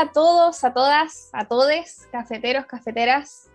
[0.00, 3.50] A todos, a todas, a todes, cafeteros, cafeteras.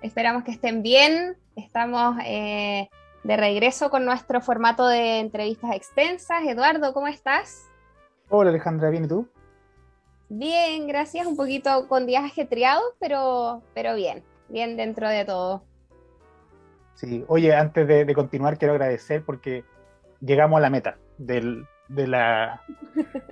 [0.00, 1.36] Esperamos que estén bien.
[1.54, 2.88] Estamos eh,
[3.24, 6.44] de regreso con nuestro formato de entrevistas extensas.
[6.46, 7.68] Eduardo, ¿cómo estás?
[8.30, 9.28] Hola Alejandra, ¿bien y tú?
[10.30, 11.26] Bien, gracias.
[11.26, 15.62] Un poquito con días ajetreados, pero, pero bien, bien dentro de todo.
[16.94, 19.62] Sí, oye, antes de, de continuar quiero agradecer porque
[20.22, 22.62] llegamos a la meta del, de, la,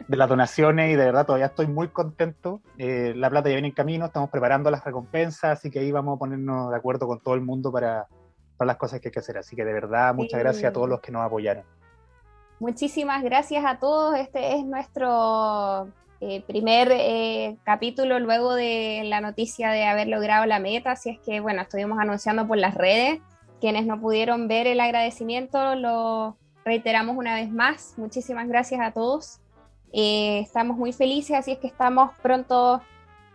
[0.08, 2.60] de las donaciones y de verdad todavía estoy muy contento.
[2.78, 6.16] Eh, la plata ya viene en camino, estamos preparando las recompensas, así que ahí vamos
[6.16, 8.06] a ponernos de acuerdo con todo el mundo para,
[8.56, 9.38] para las cosas que hay que hacer.
[9.38, 10.42] Así que de verdad, muchas Sí.
[10.44, 11.64] gracias a todos los que nos apoyaron.
[12.58, 14.16] Muchísimas gracias a todos.
[14.18, 15.88] Este es nuestro
[16.20, 20.92] eh, primer eh, capítulo luego de la noticia de haber logrado la meta.
[20.92, 23.20] Así es que, bueno, estuvimos anunciando por las redes.
[23.60, 26.36] Quienes no pudieron ver el agradecimiento, lo
[26.70, 27.94] reiteramos una vez más.
[27.96, 29.40] Muchísimas gracias a todos.
[29.92, 32.80] Eh, estamos muy felices, así es que estamos pronto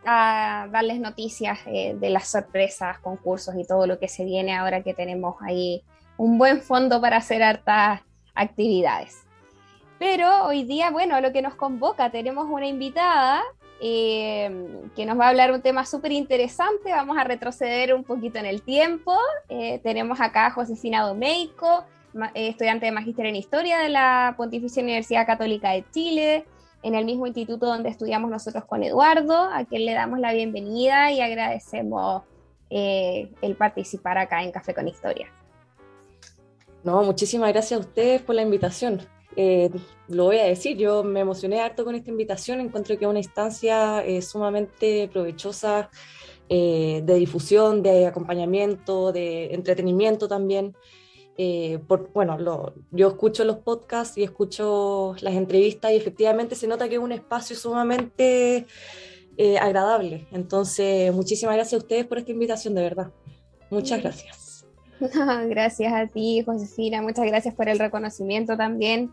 [0.05, 4.83] a darles noticias eh, de las sorpresas, concursos y todo lo que se viene ahora
[4.83, 5.83] que tenemos ahí
[6.15, 7.99] un buen fondo para hacer hartas
[8.35, 9.23] actividades.
[9.99, 13.43] Pero hoy día, bueno, lo que nos convoca, tenemos una invitada
[13.81, 14.49] eh,
[14.95, 16.91] que nos va a hablar un tema súper interesante.
[16.91, 19.13] Vamos a retroceder un poquito en el tiempo.
[19.49, 21.83] Eh, tenemos acá a Josefina Domeico,
[22.33, 26.45] estudiante de Magíster en Historia de la Pontificia Universidad Católica de Chile,
[26.83, 31.11] en el mismo instituto donde estudiamos nosotros con Eduardo, a quien le damos la bienvenida
[31.11, 32.23] y agradecemos
[32.69, 35.31] eh, el participar acá en Café con Historia.
[36.83, 39.01] No, muchísimas gracias a ustedes por la invitación.
[39.35, 39.69] Eh,
[40.07, 43.19] lo voy a decir, yo me emocioné harto con esta invitación, encuentro que es una
[43.19, 45.89] instancia eh, sumamente provechosa
[46.47, 50.75] eh, de difusión, de acompañamiento, de entretenimiento también.
[51.37, 56.65] Eh, por, bueno, lo- yo escucho los podcasts y escucho las entrevistas y efectivamente se
[56.67, 58.65] nota que es un espacio sumamente
[59.37, 60.27] eh, agradable.
[60.31, 63.11] Entonces, muchísimas gracias a ustedes por esta invitación, de verdad.
[63.69, 64.03] Muchas Sí.
[64.03, 64.65] gracias.
[65.49, 67.01] Gracias a ti, Josefina.
[67.01, 69.11] Muchas gracias por el reconocimiento también.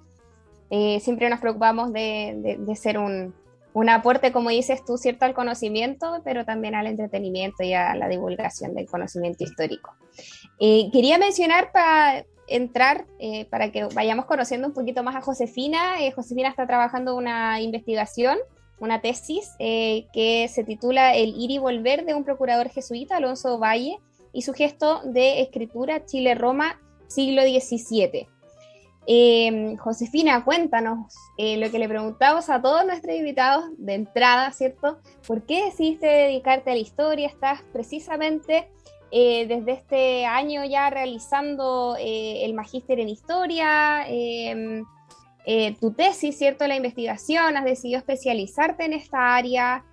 [0.70, 3.34] Eh, siempre nos preocupamos de, de- de ser un,
[3.74, 8.06] un aporte, como dices tú, cierto al conocimiento, pero también al entretenimiento y a la
[8.08, 9.96] divulgación del conocimiento histórico.
[10.64, 16.00] Eh, quería mencionar para entrar, eh, para que vayamos conociendo un poquito más a Josefina.
[16.00, 18.38] Eh, Josefina está trabajando una investigación,
[18.78, 23.58] una tesis eh, que se titula El ir y volver de un procurador jesuita, Alonso
[23.58, 23.98] Valle,
[24.32, 28.28] y su gesto de escritura Chile-Roma, siglo XVII.
[29.08, 34.98] Eh, Josefina, cuéntanos lo que le preguntamos a todos nuestros invitados de entrada, ¿cierto?
[35.26, 37.26] ¿Por qué decidiste dedicarte a la historia?
[37.26, 38.68] Estás precisamente
[39.14, 44.82] eh, desde este año ya realizando eh, el magíster en historia, eh,
[45.44, 46.66] eh, tu tesis, ¿cierto?
[46.66, 49.84] La investigación, has decidido especializarte en esta área.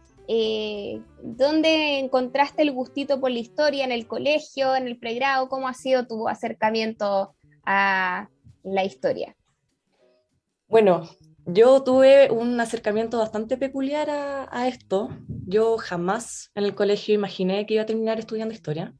[1.21, 3.83] ¿Dónde encontraste el gustito por la historia?
[3.83, 5.49] ¿En el colegio, en el pregrado?
[5.49, 7.35] ¿Cómo ha sido tu acercamiento
[7.65, 8.29] a
[8.63, 9.35] la historia?
[10.67, 11.09] Bueno,
[11.45, 15.09] yo tuve un acercamiento bastante peculiar a esto.
[15.27, 18.93] Yo jamás en el colegio imaginé que iba a terminar estudiando historia.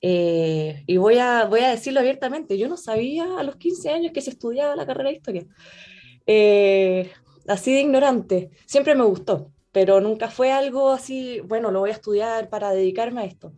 [0.00, 4.12] Eh, y voy a, voy a decirlo abiertamente, yo no sabía a los 15 años
[4.12, 5.46] que se estudiaba la carrera de historia.
[6.26, 7.10] Eh,
[7.46, 8.50] así de ignorante.
[8.66, 13.22] Siempre me gustó, pero nunca fue algo así, bueno, lo voy a estudiar para dedicarme
[13.22, 13.52] a esto.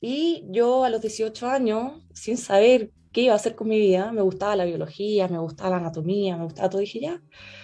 [0.00, 4.10] Y yo a los 18 años, sin saber qué iba a hacer con mi vida,
[4.12, 7.22] me gustaba la biología, me gustaba la anatomía, me gustaba todo, dije ya,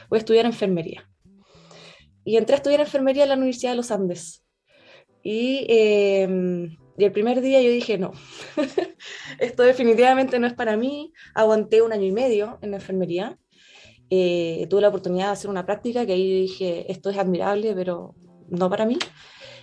[0.08, 1.11] voy a estudiar enfermería.
[2.25, 4.44] Y entré a estudiar enfermería en la Universidad de los Andes.
[5.22, 6.69] Y, eh,
[6.99, 8.11] y el primer día yo dije, no,
[9.39, 11.12] esto definitivamente no es para mí.
[11.33, 13.39] Aguanté un año y medio en la enfermería.
[14.11, 18.17] Eh, tuve la oportunidad de hacer una práctica que ahí dije, esto es admirable, pero
[18.49, 18.99] no para mí.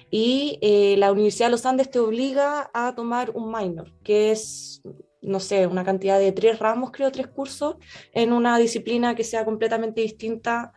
[0.10, 4.82] Y eh, la Universidad de los Andes te obliga a tomar un minor, que es,
[5.22, 7.76] no sé, una cantidad de tres ramos, creo, tres cursos,
[8.14, 10.72] en una disciplina que sea completamente distinta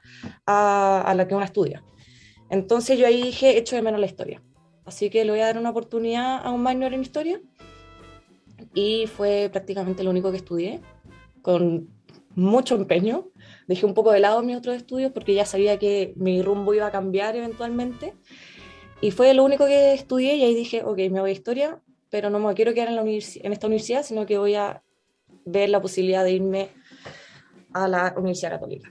[0.45, 1.85] a, a la que uno estudia.
[2.51, 4.43] Entonces yo ahí dije, echo de menos la historia.
[4.89, 7.43] Así que le voy a dar una oportunidad a un minor en historia.
[8.73, 10.81] Y fue prácticamente lo único que estudié,
[11.43, 11.91] con
[12.35, 13.29] mucho empeño.
[13.67, 16.87] Dejé un poco de lado mis otros estudios porque ya sabía que mi rumbo iba
[16.87, 18.15] a cambiar eventualmente.
[19.03, 22.31] Y fue lo único que estudié y ahí dije, ok, me voy a historia, pero
[22.31, 24.83] no me quiero quedar en, la en esta universidad, sino que voy a
[25.45, 26.71] ver la posibilidad de irme
[27.75, 28.91] a la Universidad Católica.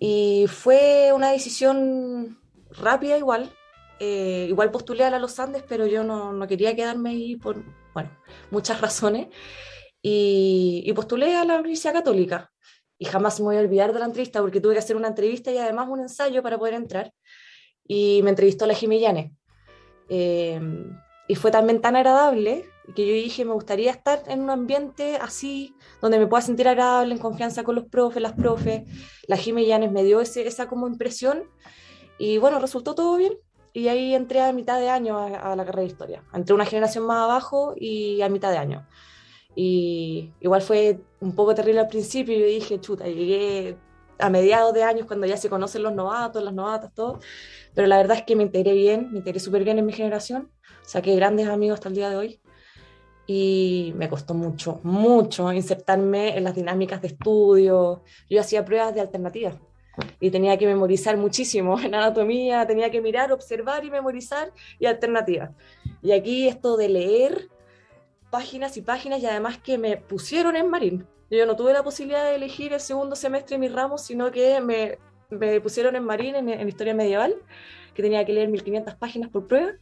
[0.00, 2.36] Y fue una decisión
[2.72, 3.52] rápida igual.
[4.00, 7.62] Eh, igual postulé a la Los Andes, pero yo no, no, quería quedarme ahí por,
[7.92, 8.10] bueno,
[8.50, 9.28] muchas razones.
[10.02, 12.50] Y, y, postulé a la Universidad Católica.
[12.98, 15.50] Y jamás me voy a olvidar de la entrevista porque tuve que hacer una entrevista
[15.50, 17.12] y además un ensayo para poder entrar.
[17.86, 19.02] Y me entrevistó la Jimmy
[20.08, 20.60] Eh,
[21.26, 25.74] y fue también tan agradable que yo dije, me gustaría estar en un ambiente así,
[26.02, 28.82] donde me pueda sentir agradable, en confianza con los profes, las profes.
[29.26, 31.44] La Jimmy Llanes me dio ese, esa como impresión
[32.18, 33.32] y bueno, resultó todo bien.
[33.76, 36.22] Y ahí entré a mitad de año a, la carrera de historia.
[36.32, 38.86] Entré una generación más abajo y a mitad de año.
[39.56, 42.38] Y igual fue un poco terrible al principio.
[42.38, 43.76] Yo dije, chuta, llegué
[44.20, 47.18] a mediados de años cuando ya se conocen los novatos, las novatas, todo.
[47.74, 50.52] Pero la verdad es que me integré bien, me integré súper bien en mi generación.
[50.82, 52.40] Saqué grandes amigos hasta el día de hoy
[53.26, 58.04] y me costó mucho, mucho insertarme en las dinámicas de estudio.
[58.30, 59.56] Yo hacía pruebas de alternativas
[60.20, 65.50] y tenía que memorizar muchísimo en anatomía, tenía que mirar, observar y memorizar y alternativas.
[66.02, 67.48] Y aquí esto de leer
[68.30, 71.06] páginas y páginas y además que me pusieron en marín.
[71.30, 74.60] Yo no tuve la posibilidad de elegir el segundo semestre de mis ramos, sino que
[74.60, 74.98] me,
[75.30, 77.34] me pusieron en marín en, historia medieval,
[77.94, 79.72] que tenía que leer 1500 páginas por prueba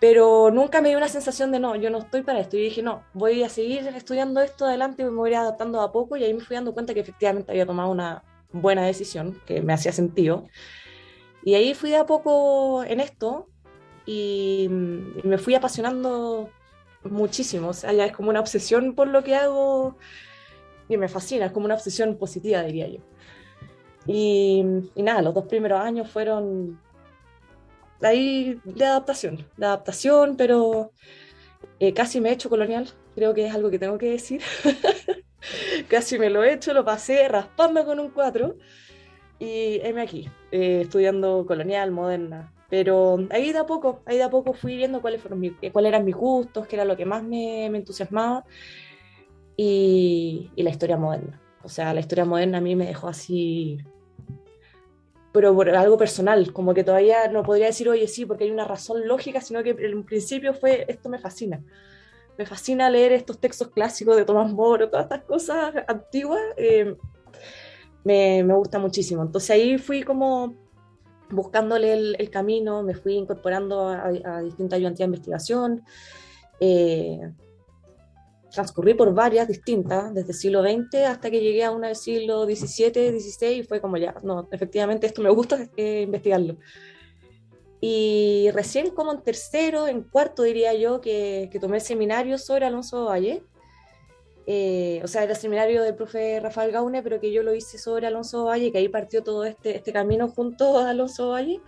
[0.00, 2.56] pero nunca me dio una sensación de no, yo no estoy para esto.
[2.56, 6.16] Y dije, no, voy a seguir estudiando esto adelante y me voy adaptando a poco.
[6.16, 9.72] Y ahí me fui dando cuenta que efectivamente había tomado una buena decisión, que me
[9.72, 10.46] hacía sentido.
[11.42, 13.48] Y ahí fui de a poco en esto
[14.06, 16.50] y, me fui apasionando
[17.04, 17.68] muchísimo.
[17.68, 19.96] O sea, ya es como una obsesión por lo que hago
[20.88, 23.00] y me fascina, es como una obsesión positiva, diría yo.
[24.06, 24.64] Y,
[24.94, 26.80] y nada, los dos primeros años fueron
[28.02, 30.92] ahí de adaptación, de adaptación, pero
[31.78, 34.42] eh, casi me he hecho colonial, creo que es algo que tengo que decir.
[35.88, 38.56] casi me lo he hecho, lo pasé raspando con un 4
[39.38, 42.52] y heme aquí, eh, estudiando colonial, moderna.
[42.68, 45.42] Pero ahí de poco, ahí de poco fui viendo cuáles, fueron
[45.72, 48.44] cuáles eran mis gustos, qué era lo que más me, me entusiasmaba
[49.56, 51.40] y, y la historia moderna.
[51.62, 53.78] O sea, la historia moderna a mí me dejó así
[55.32, 58.64] pero por algo personal, como que todavía no podría decir, oye, sí, porque hay una
[58.64, 61.62] razón lógica, sino que en principio fue, esto me fascina.
[62.40, 66.96] Me fascina leer estos textos clásicos de Tomás Moro, todas estas cosas antiguas, eh,
[68.02, 69.22] me, me, gusta muchísimo.
[69.22, 70.54] Entonces ahí fui como
[71.28, 75.82] buscándole el, camino, me fui incorporando a, a distintas ayudantías de investigación.
[76.60, 77.20] Eh,
[78.50, 83.20] transcurrí por varias distintas, desde siglo XX hasta que llegué a una del siglo XVII,
[83.20, 86.56] XVI, y fue como ya, no, efectivamente esto me gusta eh, investigarlo.
[87.80, 92.66] Y recién como en tercero, en cuarto diría yo, que, que tomé el seminario sobre
[92.66, 93.42] Alonso Valle,
[94.46, 97.78] eh, o sea, era el seminario del profe Rafael Gaune, pero que yo lo hice
[97.78, 101.60] sobre Alonso Valle, que ahí partió todo este, este camino junto a Alonso Valle.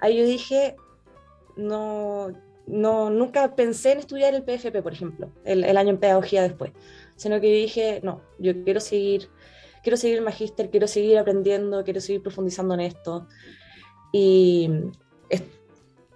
[0.00, 0.76] Ahí yo dije,
[1.56, 2.28] no,
[2.66, 6.72] no, nunca pensé en estudiar el PFP, por ejemplo, el, año en pedagogía después,
[7.16, 9.28] sino que dije, no, yo quiero seguir,
[9.82, 13.28] quiero seguir el magíster, quiero seguir aprendiendo, quiero seguir profundizando en esto.
[14.12, 14.70] Y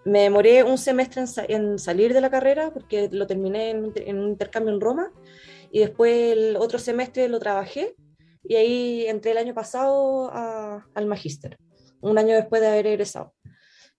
[0.05, 4.73] me demoré un semestre en, salir de la carrera porque lo terminé en, un intercambio
[4.73, 5.13] en Roma
[5.73, 7.97] y después el otro semestre lo trabajé
[8.45, 11.59] y ahí entré el año pasado al magíster,
[12.01, 13.35] un año después de haber egresado.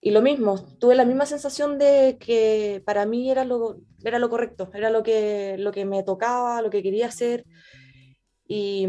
[0.00, 4.30] Y lo mismo, tuve la misma sensación de que para mí era lo, era lo
[4.30, 7.44] correcto, era lo que, lo que me tocaba, lo que quería hacer.
[8.46, 8.86] Y,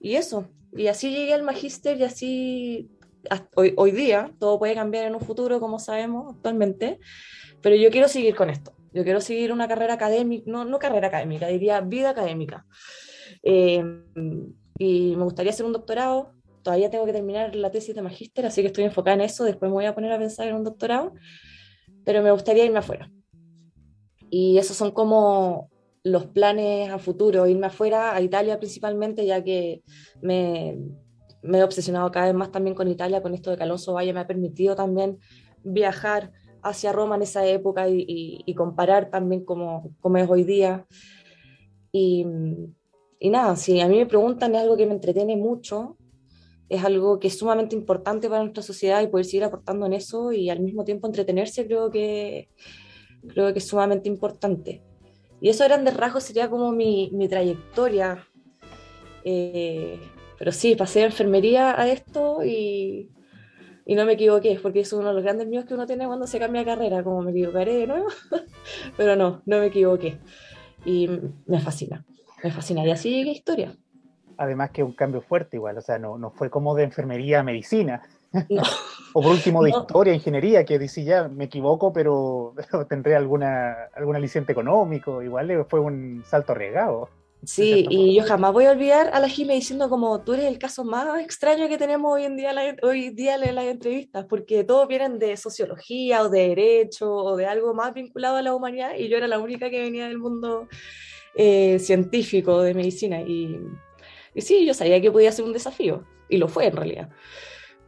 [0.00, 2.90] y eso, y así llegué al magíster y así
[3.54, 6.98] hoy, hoy día, todo puede cambiar en un futuro, como sabemos actualmente,
[7.62, 8.74] pero yo quiero seguir con esto.
[8.92, 12.64] Yo quiero seguir una carrera académica, no, no carrera académica, diría vida académica.
[13.42, 13.82] Eh,
[14.78, 18.62] y me gustaría hacer un doctorado, todavía tengo que terminar la tesis de magíster, así
[18.62, 21.12] que estoy enfocada en eso, después me voy a poner a pensar en un doctorado,
[22.04, 23.10] pero me gustaría irme afuera.
[24.30, 25.70] Y esos son como
[26.02, 29.82] los planes a futuro, irme afuera, a Italia principalmente, ya que
[30.20, 30.76] me,
[31.44, 34.12] me he obsesionado cada vez más también con Italia, con esto de que Alonso Valle
[34.12, 35.18] me ha permitido también
[35.62, 36.32] viajar
[36.62, 38.04] hacia Roma en esa época y,
[38.46, 40.86] y, comparar también cómo, cómo, es hoy día.
[41.92, 42.26] Y,
[43.18, 45.98] y nada, si a mí me preguntan es algo que me entretiene mucho,
[46.70, 50.32] es algo que es sumamente importante para nuestra sociedad y poder seguir aportando en eso
[50.32, 52.48] y al mismo tiempo entretenerse creo que,
[53.28, 54.82] creo que es sumamente importante.
[55.42, 58.26] Y eso a grandes rasgos sería como mi, mi trayectoria.
[59.24, 60.00] Eh,
[60.44, 63.10] pero sí, pasé de enfermería a esto y,
[63.86, 66.26] y no me equivoqué, porque es uno de los grandes miedos que uno tiene cuando
[66.26, 68.08] se cambia de carrera, como me equivocaré de nuevo,
[68.98, 70.18] pero no, no me equivoqué.
[70.84, 71.08] Y
[71.46, 72.04] me fascina,
[72.42, 72.84] me fascina.
[72.84, 73.74] Y así llegué historia.
[74.36, 77.42] Además que un cambio fuerte igual, o sea, no, no fue como de enfermería a
[77.42, 78.02] medicina.
[78.50, 78.60] No.
[79.14, 79.80] o por último de No.
[79.80, 85.22] historia, ingeniería, que dice ya, me equivoco, pero, pero tendré alguna, algún aliciente económico.
[85.22, 87.08] Igual fue un salto arriesgado.
[87.46, 90.58] Sí, y yo jamás voy a olvidar a la Jime diciendo como tú eres el
[90.58, 94.24] caso más extraño que tenemos hoy en día, en la- hoy día en las entrevistas,
[94.28, 98.54] porque todos vienen de sociología o de derecho o de algo más vinculado a la
[98.54, 100.68] humanidad y yo era la única que venía del mundo
[101.36, 103.20] eh, científico, de medicina.
[103.22, 103.58] Y,
[104.34, 107.08] y sí, yo sabía que podía ser un desafío y lo fue en realidad.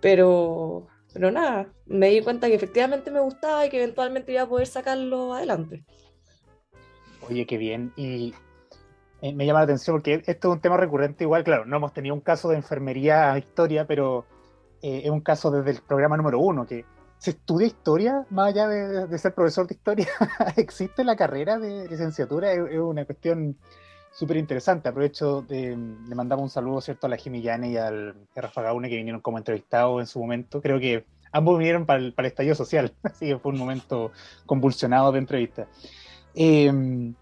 [0.00, 4.48] Pero, pero nada, me di cuenta que efectivamente me gustaba y que eventualmente iba a
[4.48, 5.84] poder sacarlo adelante.
[7.28, 7.92] Oye, qué bien.
[7.96, 8.34] Y
[9.26, 11.24] eh, me llama la atención porque esto es un tema recurrente.
[11.24, 14.24] Igual, claro, no hemos tenido un caso de enfermería a historia, pero
[14.82, 16.84] eh, es un caso desde el programa número uno, que
[17.18, 20.06] se estudia historia más allá de, ser profesor de historia.
[20.56, 22.52] ¿Existe la carrera de licenciatura?
[22.52, 23.56] Es, una cuestión
[24.12, 24.88] súper interesante.
[24.88, 28.62] Aprovecho de, le mandamos un saludo, ¿cierto?, a la Jimmy Llane y al a Rafa
[28.62, 30.60] Gaune que vinieron como entrevistados en su momento.
[30.60, 34.12] Creo que ambos vinieron para el, para estallido social, así que fue un momento
[34.46, 35.66] convulsionado de entrevista.
[36.32, 37.12] Eh,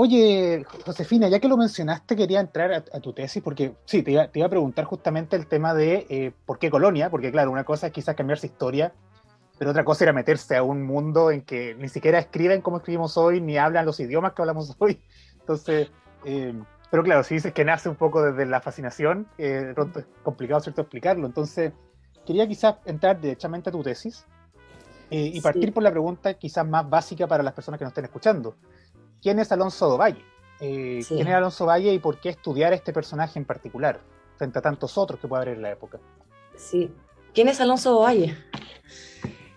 [0.00, 4.12] oye, Josefina, ya que lo mencionaste, quería entrar a, a tu tesis porque sí, te
[4.12, 7.50] iba, te iba, a preguntar justamente el tema de eh, por qué colonia, porque claro,
[7.50, 8.92] una cosa es quizás cambiarse historia,
[9.58, 13.16] pero otra cosa era meterse a un mundo en que ni siquiera escriben como escribimos
[13.16, 15.02] hoy, ni hablan los idiomas que hablamos hoy.
[15.40, 15.90] Entonces,
[16.24, 16.54] eh,
[16.92, 20.60] pero claro, si dices que nace un poco desde la fascinación, eh, pronto es complicado,
[20.60, 21.26] ¿cierto?, explicarlo.
[21.26, 21.72] Entonces,
[22.24, 24.24] quería quizás entrar directamente a tu tesis
[25.10, 25.70] eh, y partir Sí.
[25.72, 28.54] por la pregunta quizás más básica para las personas que nos estén escuchando.
[29.22, 30.24] ¿Quién es Alonso Valle?
[30.60, 31.14] Eh, Sí.
[31.14, 34.00] ¿Quién era Alonso Valle y por qué estudiar este personaje en particular
[34.36, 35.98] frente a tantos otros que puede haber en la época?
[36.56, 36.90] Sí.
[37.34, 38.36] ¿Quién es Alonso Valle?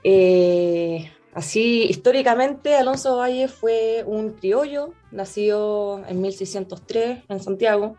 [0.04, 7.98] Eh, así, históricamente, Alonso Valle fue un criollo, nacido en 1603 en Santiago.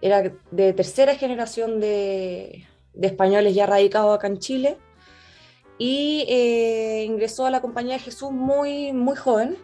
[0.00, 4.78] Era de tercera generación de, de españoles ya radicados acá en Chile.
[5.76, 9.56] Y eh, ingresó a la Compañía de Jesús muy, muy joven.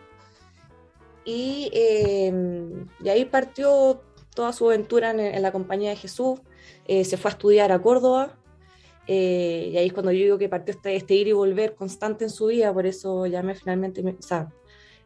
[1.25, 2.33] Y, eh,
[3.03, 4.03] y ahí partió
[4.35, 6.41] toda su aventura en, en la Compañía de Jesús.
[6.87, 8.37] Eh, se fue a estudiar a Córdoba,
[9.07, 12.25] eh, y ahí es cuando yo digo que partió este, este, ir y volver constante
[12.25, 14.51] en su vida, por eso llamé finalmente, o sea,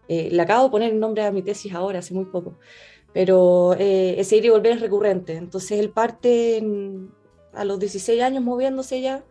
[0.07, 2.59] eh, le acabo de poner el nombre a mi tesis ahora, hace muy poco,
[3.13, 7.11] pero eh, ese ir y volver es recurrente, entonces él parte en,
[7.53, 9.25] a los 16 años moviéndose ya,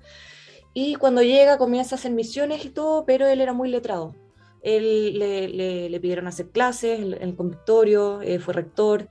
[0.74, 4.16] y cuando llega comienza a hacer misiones y todo, pero él era muy letrado.
[4.62, 9.08] Él le, le, pidieron hacer clases en el convictorio, eh, fue rector,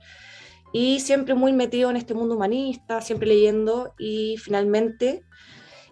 [0.73, 5.23] y siempre muy metido en este mundo humanista, siempre leyendo, y finalmente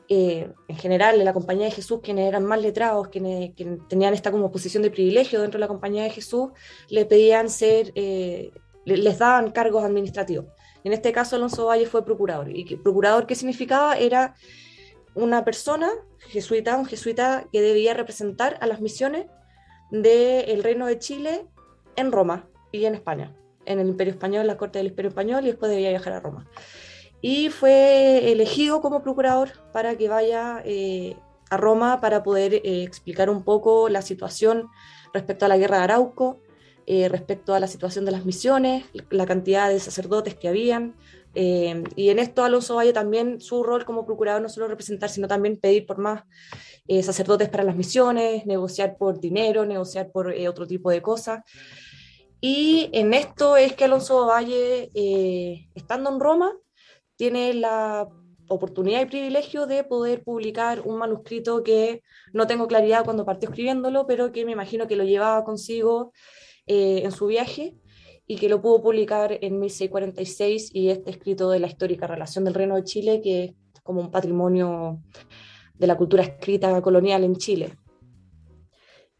[0.08, 3.56] eh, en general en la compañía de Jesús, quienes eran más letrados, quienes,
[3.90, 6.52] tenían esta como posición de privilegio dentro de la compañía de Jesús,
[6.90, 8.52] le pedían ser, eh,
[8.86, 10.46] les daban cargos administrativos.
[10.84, 12.56] En este caso, Alonso Valle fue procurador.
[12.56, 13.98] ¿Y procurador qué significaba?
[13.98, 14.36] Era
[15.16, 15.90] una persona
[16.28, 19.26] jesuita, un jesuita que debía representar a las misiones
[19.92, 21.48] del Reino de Chile
[21.96, 25.44] en Roma y en España, en el Imperio Español, en la corte del Imperio Español,
[25.44, 26.48] y después debía viajar a Roma
[27.27, 31.18] y fue elegido como procurador para que vaya eh,
[31.50, 34.70] a Roma para poder eh, explicar un poco la situación
[35.12, 36.39] respecto a la guerra de Arauco,
[36.86, 40.94] eh, respecto a la situación de las misiones, la cantidad de sacerdotes que habían.
[41.36, 45.27] Eh, y en esto Alonso Valle también su rol como procurador no solo representar, sino
[45.27, 46.24] también pedir por más
[46.88, 51.44] eh, sacerdotes para las misiones, negociar por dinero, negociar por eh, otro tipo de cosas.
[52.42, 56.54] Y en esto es que Alonso Valle, eh, estando en Roma,
[57.15, 58.08] tiene la
[58.48, 64.06] oportunidad y privilegio de poder publicar un manuscrito que no tengo claridad cuando partió escribiéndolo,
[64.06, 66.13] pero que me imagino que lo llevaba consigo
[66.68, 67.75] eh, en su viaje
[68.27, 72.55] y que lo pudo publicar en 1646 y este escrito de la histórica relación del
[72.55, 75.01] Reino de Chile, que es como un patrimonio
[75.75, 77.77] de la cultura escrita colonial en Chile.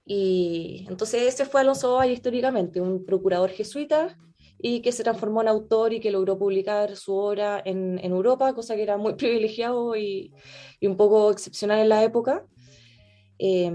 [0.06, 4.18] Y entonces ese fue Alonso Valle históricamente, un procurador jesuita
[4.58, 8.76] y que se transformó en autor y que logró publicar su obra en, Europa, cosa
[8.76, 10.34] que era muy privilegiado y,
[10.82, 12.46] un poco excepcional en la época.
[13.38, 13.72] Eh,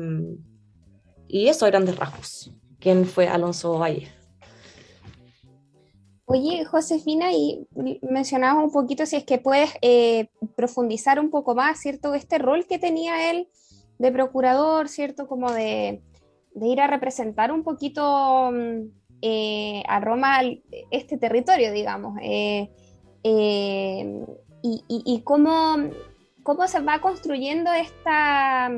[1.29, 2.53] y eso a grandes rasgos.
[2.81, 4.20] ¿Quién fue Alonso Valle?
[6.33, 7.67] Oye, Josefina, y
[8.03, 12.15] mencionabas un poquito si es que puedes eh, profundizar un poco más, ¿cierto?
[12.15, 13.49] Este rol que tenía él
[13.99, 15.27] de procurador, ¿cierto?
[15.27, 16.01] Como de,
[16.55, 18.53] ir a representar un poquito
[19.23, 20.39] eh, a Roma
[20.93, 22.17] este territorio, digamos.
[22.23, 22.71] Eh,
[23.25, 25.79] y, y, y cómo,
[26.45, 28.71] cómo se va construyendo esta,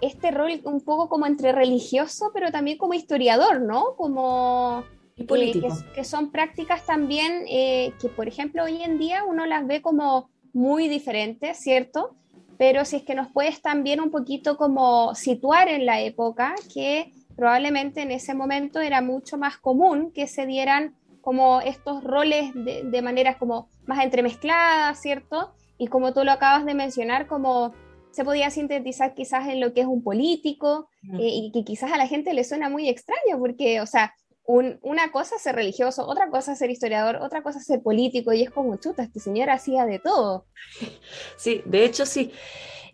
[0.00, 3.94] este rol un poco como entre religioso, pero también como historiador, ¿no?
[3.94, 4.82] Como
[5.16, 5.68] y político.
[5.94, 10.30] que, son prácticas también eh, que, por ejemplo, hoy en día uno las ve como
[10.52, 12.16] muy diferentes, ¿cierto?
[12.58, 17.12] Pero si es que nos puedes también un poquito como situar en la época, que
[17.36, 22.84] probablemente en ese momento era mucho más común que se dieran como estos roles de,
[22.84, 25.54] de maneras como más entremezcladas, ¿cierto?
[25.78, 27.72] Y como tú lo acabas de mencionar, como
[28.14, 31.96] se podía sintetizar quizás en lo que es un político eh, y que quizás a
[31.96, 34.14] la gente le suena muy extraño porque, o sea,
[34.46, 38.32] una cosa es ser religioso, otra cosa es ser historiador, otra cosa es ser político,
[38.32, 40.46] y es como, chuta, este señor hacía de todo.
[41.36, 42.32] Sí, de hecho sí.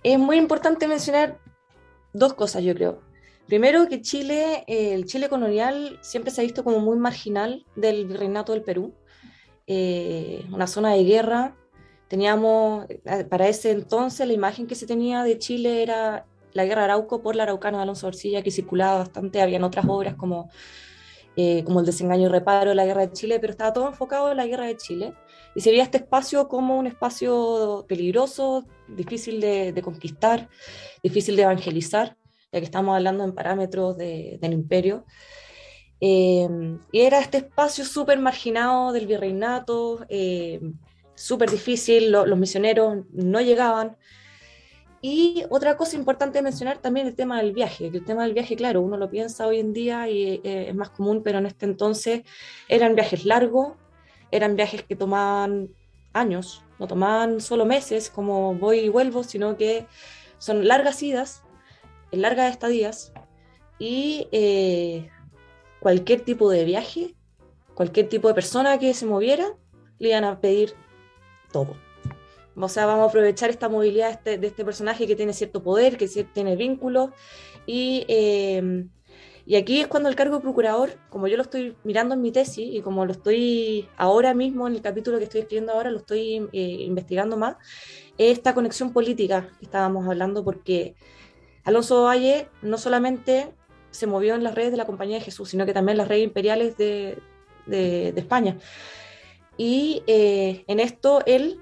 [0.03, 1.39] Es muy importante mencionar
[2.13, 3.03] dos cosas, yo creo.
[3.47, 8.53] Primero, que Chile, el Chile colonial siempre se ha visto como muy marginal del virreinato
[8.53, 8.95] del Perú,
[9.67, 11.57] eh, una zona de guerra.
[12.09, 16.85] Teníamos, eh, para ese entonces, la imagen que se tenía de Chile era la guerra
[16.85, 19.43] Arauco por la Araucana de Alonso Orcilla, que circulaba bastante.
[19.43, 20.49] Habían otras obras como
[21.37, 24.31] eh, como el desengaño y reparo de la guerra de Chile, pero estaba todo enfocado
[24.31, 25.15] en la guerra de Chile.
[25.55, 30.49] Y se veía este espacio como un espacio peligroso, difícil de, conquistar,
[31.03, 32.17] difícil de evangelizar,
[32.53, 35.05] ya que estamos hablando en parámetros del imperio.
[36.01, 36.49] Eh,
[36.93, 40.61] y era este espacio súper marginado del virreinato, eh,
[41.15, 43.97] súper difícil, los misioneros no llegaban,
[45.03, 48.55] y otra cosa importante mencionar también el tema del viaje, que el tema del viaje,
[48.55, 51.65] claro, uno lo piensa hoy en día y eh, es más común, pero en este
[51.65, 52.23] entonces
[52.69, 53.77] eran viajes largos,
[54.31, 55.71] eran viajes que tomaban
[56.13, 59.87] años, no tomaban solo meses como voy y vuelvo, sino que
[60.37, 61.45] son largas idas,
[62.11, 63.13] largas estadías
[63.79, 65.09] y eh,
[65.81, 67.15] cualquier tipo de viaje,
[67.75, 69.47] cualquier tipo de persona que se moviera,
[69.99, 70.75] le iban a pedir
[71.53, 71.75] todo
[72.57, 75.97] o sea, vamos a aprovechar esta movilidad de este, este personaje que tiene cierto poder,
[75.97, 77.11] que tiene vínculos.
[77.67, 78.87] Y, eh,
[79.47, 82.31] y aquí es cuando el cargo de procurador, como yo lo estoy mirando en mi
[82.31, 85.99] tesis y como lo estoy ahora mismo en el capítulo que estoy escribiendo ahora, lo
[85.99, 87.57] estoy eh, investigando más,
[88.19, 90.95] esta conexión política que estábamos hablando, porque
[91.65, 93.53] Alonso Valle no solamente
[93.91, 96.09] se movió en las redes de la Compañía de Jesús, sino que también en las
[96.09, 97.19] redes imperiales de,
[97.67, 98.59] de, España.
[99.57, 101.61] Y eh, en esto él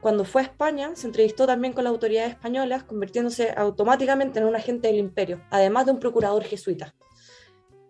[0.00, 4.56] cuando fue a España, se entrevistó también con las autoridades españolas, convirtiéndose automáticamente en un
[4.56, 6.94] agente del imperio, además de un procurador jesuita.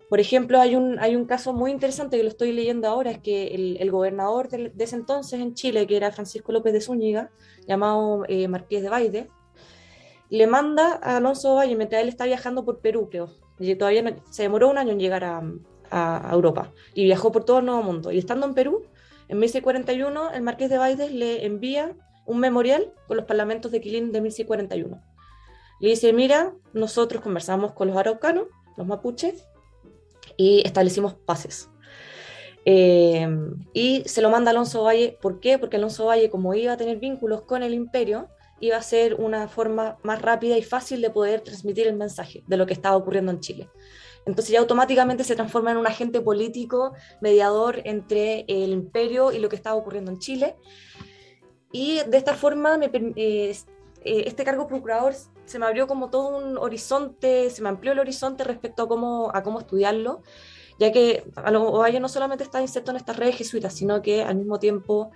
[0.08, 3.18] Por ejemplo, hay un, hay un caso muy interesante que lo estoy leyendo ahora, es
[3.18, 7.30] que el, gobernador de, ese entonces en Chile, que era Francisco López de Zúñiga,
[7.68, 9.28] llamado eh, Marqués de Baide,
[10.28, 14.42] le manda a Alonso Valle, mientras él está viajando por Perú, creo, y todavía se
[14.42, 15.42] demoró un año en llegar a,
[15.90, 18.10] a, Europa, y viajó por todo el Nuevo Mundo.
[18.10, 18.82] Y estando en Perú,
[19.30, 21.94] en 1641, el marqués de Baides le envía
[22.26, 25.00] un memorial con los parlamentos de Quilín de 1641.
[25.78, 29.46] Le dice, mira, nosotros conversamos con los araucanos, los mapuches,
[30.36, 31.70] y establecimos pases.
[32.64, 33.28] Eh,
[33.72, 35.58] y se lo manda Alonso Valle, ¿por qué?
[35.58, 39.46] Porque Alonso Valle, como iba a tener vínculos con el imperio, iba a ser una
[39.46, 43.30] forma más rápida y fácil de poder transmitir el mensaje de lo que estaba ocurriendo
[43.30, 43.68] en Chile.
[44.30, 49.48] Entonces ya automáticamente se transforma en un agente político mediador entre el imperio y lo
[49.48, 50.54] que estaba ocurriendo en Chile.
[51.72, 53.50] Y de esta forma me, eh,
[54.04, 55.14] eh, este cargo procurador
[55.46, 59.32] se me abrió como todo un horizonte, se me amplió el horizonte respecto a cómo,
[59.34, 60.22] a cómo estudiarlo,
[60.78, 64.60] ya que Ovalle no solamente está inserto en estas redes jesuitas, sino que al mismo
[64.60, 65.10] tiempo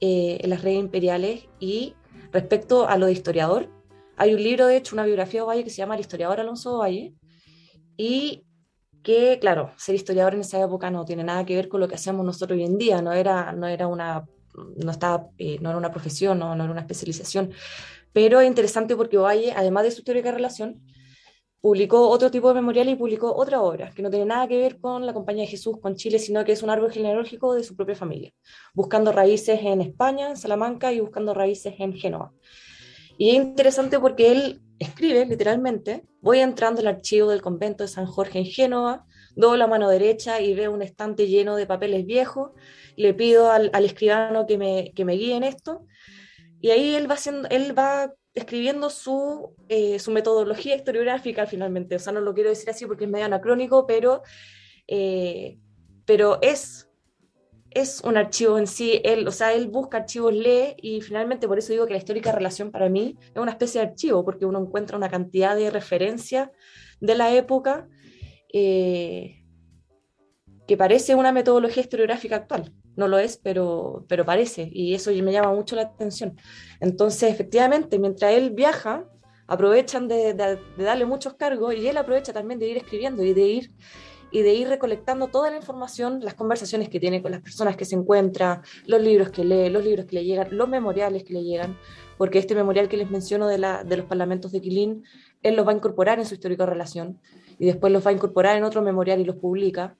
[0.00, 1.94] eh, en las redes imperiales y
[2.32, 3.68] respecto a lo de historiador,
[4.16, 6.76] hay un libro, de hecho, una biografía de Ovalle que se llama El historiador Alonso
[6.76, 7.12] Ovalle,
[7.96, 8.45] y
[9.06, 11.94] que, claro, ser historiador en esa época no tiene nada que ver con lo que
[11.94, 14.24] hacemos nosotros hoy en día, no era, no era, una,
[14.84, 17.52] no estaba, eh, no era una profesión, no, no, era una especialización,
[18.12, 20.82] pero es interesante porque Ovalle, además de su teórica relación,
[21.60, 24.80] publicó otro tipo de memorial y publicó otra obra que no tiene nada que ver
[24.80, 27.76] con la Compañía de Jesús, con Chile, sino que es un árbol genealógico de su
[27.76, 28.32] propia familia,
[28.74, 32.32] buscando raíces en España, en Salamanca y buscando raíces en Génova.
[33.18, 38.06] Y es interesante porque él escribe literalmente, voy entrando al archivo del convento de San
[38.06, 42.52] Jorge en Génova, doy la mano derecha y veo un estante lleno de papeles viejos,
[42.96, 45.86] le pido al, escribano que me, que me guíe en esto,
[46.60, 51.98] y ahí él va, haciendo, él va escribiendo su, eh, su metodología historiográfica finalmente, o
[51.98, 54.22] sea, no lo quiero decir así porque es medio anacrónico, pero,
[54.86, 55.58] eh,
[56.04, 56.85] pero es
[57.70, 61.58] es un archivo en sí, él, o sea, él busca archivos, lee y finalmente por
[61.58, 64.60] eso digo que la histórica relación para mí es una especie de archivo, porque uno
[64.60, 66.50] encuentra una cantidad de referencias
[67.00, 67.88] de la época
[68.52, 69.44] eh,
[70.66, 72.72] que parece una metodología historiográfica actual.
[72.96, 76.36] no lo es, pero, pero parece, y eso me llama mucho la atención.
[76.80, 79.06] Entonces, efectivamente, mientras él viaja,
[79.46, 80.34] aprovechan de,
[80.78, 83.70] darle muchos cargos y él aprovecha también de ir escribiendo y de ir
[84.30, 87.84] y de ir recolectando toda la información, las conversaciones que tiene con las personas que
[87.84, 91.44] se encuentra, los libros que lee, los libros que le llegan, los memoriales que le
[91.44, 91.78] llegan,
[92.18, 95.04] porque este memorial que les menciono de, la, de los parlamentos de Quilín,
[95.42, 97.20] él los va a incorporar en su histórica relación
[97.58, 99.96] y después los va a incorporar en otro memorial y los publica.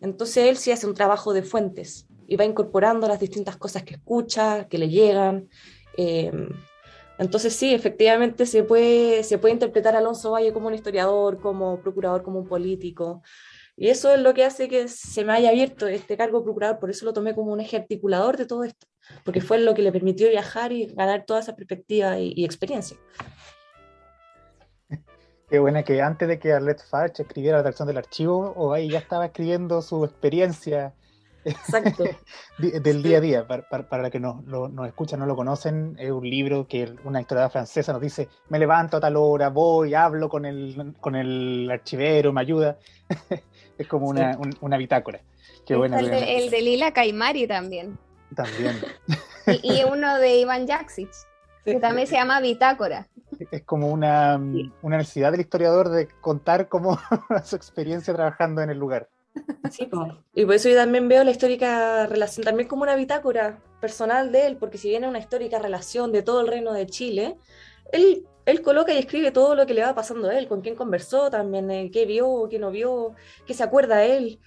[0.00, 3.94] Entonces él sí hace un trabajo de fuentes y va incorporando las distintas cosas que
[3.94, 5.48] escucha, que le llegan.
[5.96, 6.32] Eh,
[7.18, 11.80] entonces sí, efectivamente se puede, se puede interpretar a Alonso Valle como un historiador, como
[11.80, 13.22] procurador, como un político.
[13.76, 16.78] Y eso es lo que hace que se me haya abierto este cargo de procurador,
[16.78, 18.86] por eso lo tomé como un eje articulador de todo esto,
[19.24, 22.96] porque fue lo que le permitió viajar y ganar toda esa perspectiva y, experiencia.
[25.48, 28.98] Qué buena que antes de que Arlette Farch escribiera la traducción del archivo, o ya
[28.98, 30.94] estaba escribiendo su experiencia
[31.44, 32.04] Exacto.
[32.58, 33.46] del día a día.
[33.46, 37.50] Para, para, que nos, nos escuchan, no lo conocen, es un libro que una historiadora
[37.50, 42.32] francesa nos dice, me levanto a tal hora, voy, hablo con el, con el archivero,
[42.32, 42.78] me ayuda.
[43.78, 45.20] es como una, una bitácora.
[45.66, 47.98] Qué buena, el, de, el, de, Lila Caimari también.
[48.34, 48.76] También.
[49.62, 51.10] y, uno de Iván Jaksic,
[51.64, 53.08] que también se llama Bitácora.
[53.50, 54.38] Es como una,
[54.82, 56.98] una necesidad del historiador de contar cómo
[57.44, 59.08] su experiencia trabajando en el lugar.
[59.70, 59.88] Sí,
[60.34, 64.46] y por eso yo también veo la histórica relación también como una bitácora personal de
[64.46, 67.36] él, porque si viene una histórica relación de todo el reino de Chile,
[67.92, 70.74] él, él coloca y escribe todo lo que le va pasando a él, con quién
[70.74, 73.14] conversó también, eh, qué vio, qué no vio,
[73.46, 74.38] qué se acuerda él.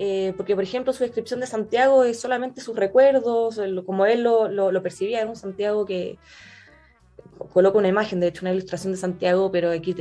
[0.00, 4.48] Eh, porque, por ejemplo, su descripción de Santiago es solamente sus recuerdos, como él lo,
[4.48, 6.18] lo, percibía, era un Santiago que
[7.52, 9.96] coloca una imagen, de hecho, una ilustración de Santiago, pero aquí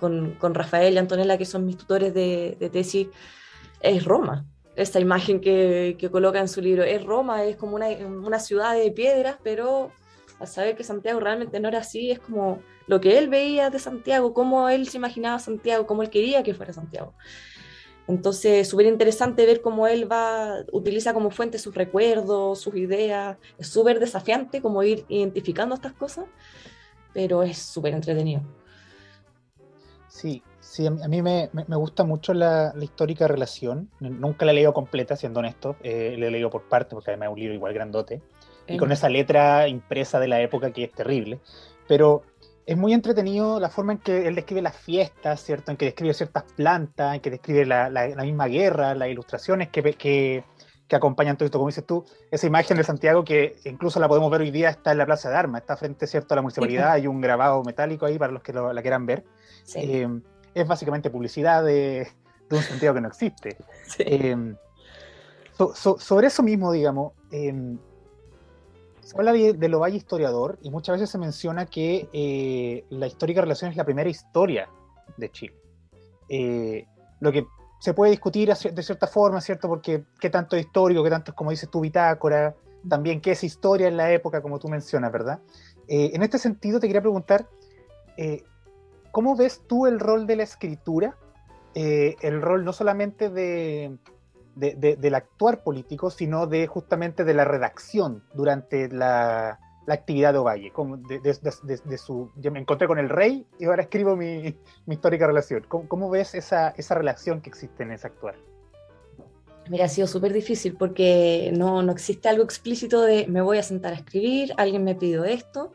[0.00, 3.08] con, con Rafael y Antonella, que son mis tutores de, de tesis,
[3.84, 4.46] es Roma.
[4.76, 8.74] Esta imagen que, que, coloca en su libro es Roma, es como una, una ciudad
[8.74, 9.92] de piedras, pero
[10.40, 13.78] al saber que Santiago realmente no era así, es como lo que él veía de
[13.78, 17.14] Santiago, cómo él se imaginaba Santiago, cómo él quería que fuera Santiago.
[18.06, 23.38] Entonces, súper interesante ver cómo él va, utiliza como fuente sus recuerdos, sus ideas.
[23.56, 26.26] Es súper desafiante como ir identificando estas cosas,
[27.14, 28.42] pero es súper entretenido.
[30.08, 30.42] Sí,
[30.74, 33.90] Sí, a mí me, me gusta mucho la, la, histórica relación.
[34.00, 35.76] Nunca la he leído completa, siendo honesto.
[35.84, 38.22] Eh, la he leído por parte, porque además es un libro igual grandote.
[38.66, 41.38] Y con esa letra impresa de la época que es terrible.
[41.86, 42.22] Pero
[42.66, 45.70] es muy entretenido la forma en que él describe las fiestas, ¿cierto?
[45.70, 49.80] En que describe ciertas plantas, en que describe la, la, misma guerra, las ilustraciones que,
[49.80, 50.42] que,
[50.88, 51.58] que, acompañan todo esto.
[51.58, 54.90] Como dices tú, esa imagen de Santiago que incluso la podemos ver hoy día está
[54.90, 56.34] en la Plaza de Armas, está frente, ¿cierto?
[56.34, 56.90] A la municipalidad.
[56.90, 59.24] Hay un grabado metálico ahí para los que la quieran ver.
[59.62, 59.78] Sí.
[59.78, 60.08] Eh,
[60.54, 62.08] es básicamente publicidad de,
[62.50, 63.56] un sentido que no existe.
[63.98, 64.56] Em,
[65.76, 67.76] sobre eso mismo, digamos, eh,
[69.00, 73.06] se habla de, de, lo valle historiador y muchas veces se menciona que eh, la
[73.06, 74.68] histórica relación es la primera historia
[75.16, 75.54] de Chile.
[76.28, 76.86] Eh,
[77.20, 77.46] lo que
[77.80, 79.68] se puede discutir de cierta forma, ¿cierto?
[79.68, 82.54] Porque qué tanto es histórico, qué tanto es, como dices tú, bitácora,
[82.88, 85.40] también qué es historia en la época, como tú mencionas, ¿verdad?
[85.86, 87.46] en este sentido, te quería preguntar,
[89.14, 91.16] ¿cómo ves tú el rol de la escritura?
[91.76, 93.96] Eh, el rol no solamente de,
[94.56, 100.72] del actuar político, sino de justamente de la redacción durante la, actividad de Ovalle.
[100.72, 104.56] Como de, su, yo me encontré con el rey y ahora escribo mi,
[104.88, 105.64] histórica relación.
[105.68, 108.34] ¿Cómo, ves esa, esa, relación que existe en ese actuar?
[109.70, 113.62] Mira, ha sido súper difícil porque no, no existe algo explícito de me voy a
[113.62, 115.72] sentar a escribir, alguien me pidió esto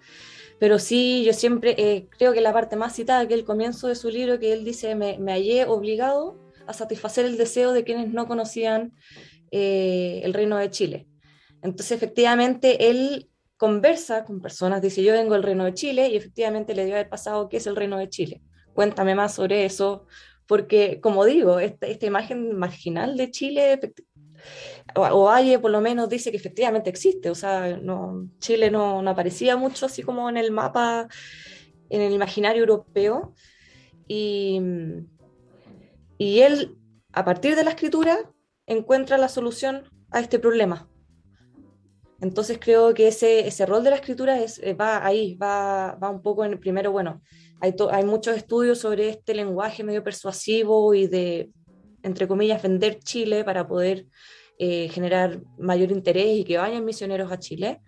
[0.59, 3.95] pero sí, yo siempre eh, creo que la parte más citada, que el comienzo de
[3.95, 8.27] su libro, que él dice, me, hallé obligado a satisfacer el deseo de quienes no
[8.27, 8.93] conocían
[9.51, 11.07] eh, el reino de Chile.
[11.61, 16.75] Entonces, efectivamente, él conversa con personas, dice, yo vengo del reino de Chile y efectivamente
[16.75, 18.41] le dio haber pasado qué es el reino de Chile.
[18.73, 20.07] Cuéntame más sobre eso,
[20.45, 23.79] porque, como digo, esta, esta imagen marginal de Chile
[24.95, 29.85] Ovalle por lo menos dice que efectivamente existe, o sea, no, Chile no, aparecía mucho
[29.85, 31.07] así como en el mapa,
[31.89, 33.33] en el imaginario europeo,
[34.07, 34.59] y,
[36.17, 36.77] él,
[37.13, 38.31] a partir de la escritura,
[38.65, 40.89] encuentra la solución a este problema.
[42.21, 46.09] Entonces creo que ese, ese rol de la escritura es, eh, va ahí, va, va
[46.09, 47.21] un poco en el primero, bueno,
[47.61, 51.49] hay, hay muchos estudios sobre este lenguaje medio persuasivo y de,
[52.03, 54.05] entre comillas, vender Chile para poder
[54.57, 57.81] eh, generar mayor interés y que vayan misioneros a Chile.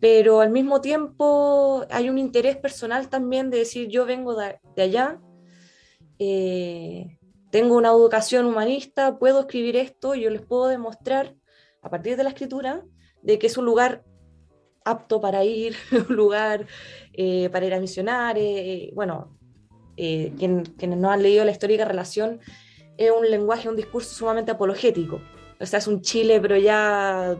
[0.00, 5.20] Pero al mismo tiempo hay un interés personal también de decir, yo vengo de, allá,
[6.18, 7.18] eh,
[7.50, 11.34] tengo una educación humanista, puedo escribir esto, yo les puedo demostrar
[11.80, 12.84] a partir de la escritura,
[13.22, 14.04] de que es un lugar
[14.86, 15.76] apto para ir,
[16.08, 16.66] un lugar
[17.12, 18.36] eh, para ir a misionar.
[18.38, 19.36] Eh, bueno,
[19.96, 22.40] eh, quienes no han leído la histórica relación,
[22.96, 25.20] es un lenguaje, un discurso sumamente apologético.
[25.58, 27.36] O sea, es un Chile, pero ya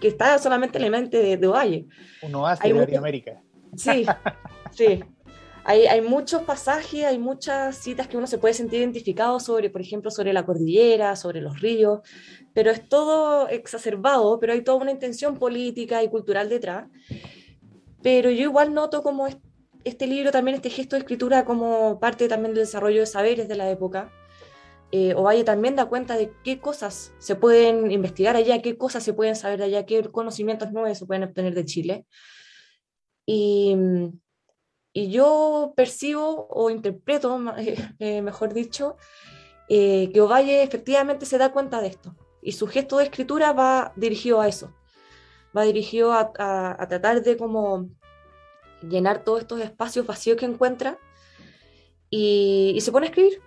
[0.00, 1.86] que está solamente en la mente de, de Ovalle.
[2.22, 3.42] Un oasis de Latinoamérica.
[3.76, 4.06] Sí,
[4.72, 5.04] sí.
[5.62, 9.82] Hay, hay, muchos pasajes, hay muchas citas que uno se puede sentir identificado sobre, por
[9.82, 12.00] ejemplo, sobre la cordillera, sobre los ríos,
[12.54, 16.88] pero es todo exacerbado, pero hay toda una intención política y cultural detrás.
[18.02, 19.28] Pero yo igual noto como
[19.84, 23.56] este libro, también este gesto de escritura, como parte también del desarrollo de saberes de
[23.56, 24.10] la época.
[24.92, 29.14] Eh, Ovalle también da cuenta de qué cosas se pueden investigar allá, qué cosas se
[29.14, 32.06] pueden saber allá, qué conocimientos nuevos se pueden obtener de Chile.
[33.24, 33.76] Y,
[34.92, 37.40] y yo percibo o interpreto,
[38.00, 38.96] eh, mejor dicho,
[39.68, 42.16] eh, que Ovalle efectivamente se da cuenta de esto.
[42.42, 44.74] Y su gesto de escritura va dirigido a eso.
[45.56, 47.90] Va dirigido a, a, tratar de como
[48.82, 50.98] llenar todos estos espacios vacíos que encuentra
[52.08, 53.42] y, y se pone a escribir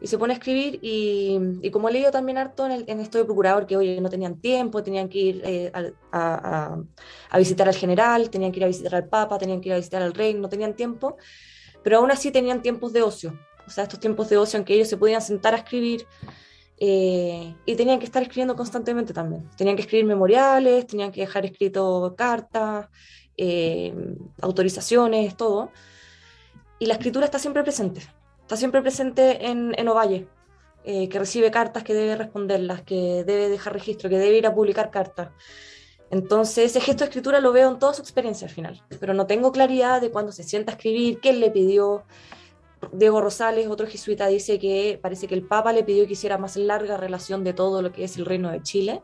[0.00, 3.18] y se pone a escribir y, como he leído también harto en, el, en, esto
[3.18, 5.72] de procurador, que oye, no tenían tiempo, tenían que ir eh,
[6.12, 6.78] a,
[7.36, 10.02] visitar al general, tenían que ir a visitar al papa, tenían que ir a visitar
[10.02, 11.16] al rey, no tenían tiempo,
[11.82, 14.74] pero aún así tenían tiempos de ocio, o sea, estos tiempos de ocio en que
[14.74, 16.06] ellos se podían sentar a escribir
[16.76, 21.44] eh, y tenían que estar escribiendo constantemente también, tenían que escribir memoriales, tenían que dejar
[21.44, 22.86] escrito cartas,
[23.36, 23.94] eh,
[24.40, 25.72] autorizaciones, todo,
[26.78, 28.02] y la escritura está siempre presente
[28.48, 30.26] está siempre presente en, en Ovalle,
[30.82, 34.54] eh, que recibe cartas, que debe responderlas, que debe dejar registro, que debe ir a
[34.54, 35.28] publicar cartas.
[36.10, 39.26] Entonces, ese gesto de escritura lo veo en toda su experiencia al final, pero no
[39.26, 42.04] tengo claridad de cuándo se sienta a escribir, quién le pidió.
[42.90, 46.56] Diego Rosales, otro jesuita, dice que parece que el Papa le pidió que hiciera más
[46.56, 49.02] larga relación de todo lo que es el reino de Chile.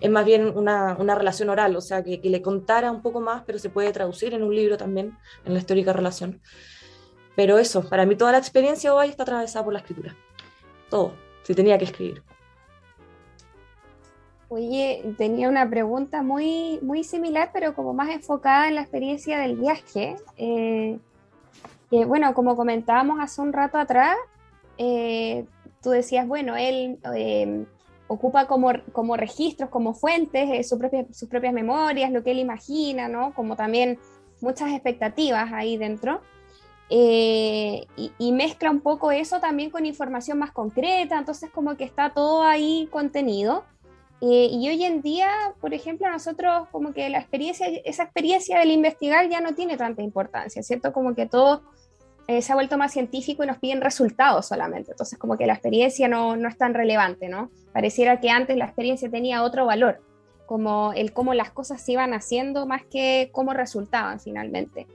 [0.00, 3.20] Es más bien una, una relación oral, o sea, que, que, le contara un poco
[3.20, 6.40] más, pero se puede traducir en un libro también, en la histórica relación.
[7.36, 10.14] Pero eso, para mí toda la experiencia hoy está atravesada por la escritura.
[10.88, 12.22] Todo, si tenía que escribir.
[14.48, 19.56] Oye, tenía una pregunta muy, muy similar, pero como más enfocada en la experiencia del
[19.56, 20.16] viaje.
[20.36, 20.98] Eh,
[21.90, 24.16] bueno, como comentábamos hace un rato atrás,
[24.76, 25.44] eh,
[25.80, 27.64] tú decías, bueno, él eh,
[28.08, 33.06] ocupa como, como registros, como fuentes, su propia, sus propias memorias, lo que él imagina,
[33.06, 33.32] ¿no?
[33.34, 34.00] Como también
[34.40, 36.22] muchas expectativas ahí dentro.
[36.92, 41.84] Eh, y, y, mezcla un poco eso también con información más concreta, entonces como que
[41.84, 43.64] está todo ahí contenido.
[44.22, 48.70] Eh, y hoy en día, por ejemplo, nosotros como que la experiencia, esa experiencia del
[48.70, 50.92] investigar ya no tiene tanta importancia, ¿cierto?
[50.92, 51.62] Como que todo
[52.26, 55.54] eh, se ha vuelto más científico y nos piden resultados solamente, entonces como que la
[55.54, 57.50] experiencia no, no es tan relevante, ¿no?
[57.72, 60.02] Pareciera que antes la experiencia tenía otro valor,
[60.44, 64.86] como el cómo las cosas se iban haciendo más que cómo resultaban finalmente.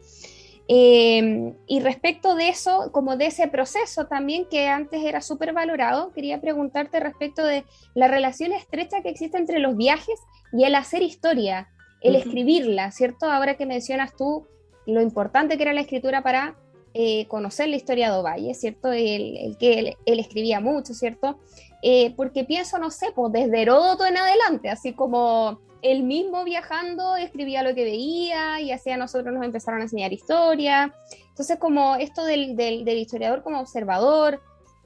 [0.67, 6.11] Eh, y respecto de eso, como de ese proceso también que antes era súper valorado,
[6.11, 10.19] quería preguntarte respecto de la relación estrecha que existe entre los viajes
[10.51, 11.69] y el hacer historia,
[12.01, 12.21] el uh -huh.
[12.21, 13.29] escribirla, ¿cierto?
[13.29, 14.47] Ahora que mencionas tú
[14.87, 16.55] lo importante que era la escritura para
[16.93, 18.91] eh, conocer la historia de Ovalle, ¿cierto?
[18.91, 21.39] El, el que él, él, escribía mucho, ¿cierto?
[21.81, 27.15] Eh, porque pienso, no sé, pues desde Heródoto en adelante, así como él mismo viajando
[27.15, 30.95] escribía lo que veía y así a nosotros nos empezaron a enseñar historia.
[31.29, 34.41] Entonces, como esto del, del, del historiador como observador,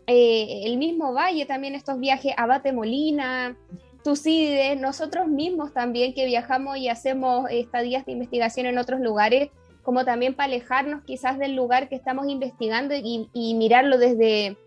[0.08, 3.56] eh, el mismo Valle también estos viajes a Bate Molina,
[4.04, 9.52] Tucídides, nosotros mismos también que viajamos y hacemos estadías de investigación en otros lugares,
[9.84, 14.58] como también para alejarnos quizás del lugar que estamos investigando y, mirarlo desde,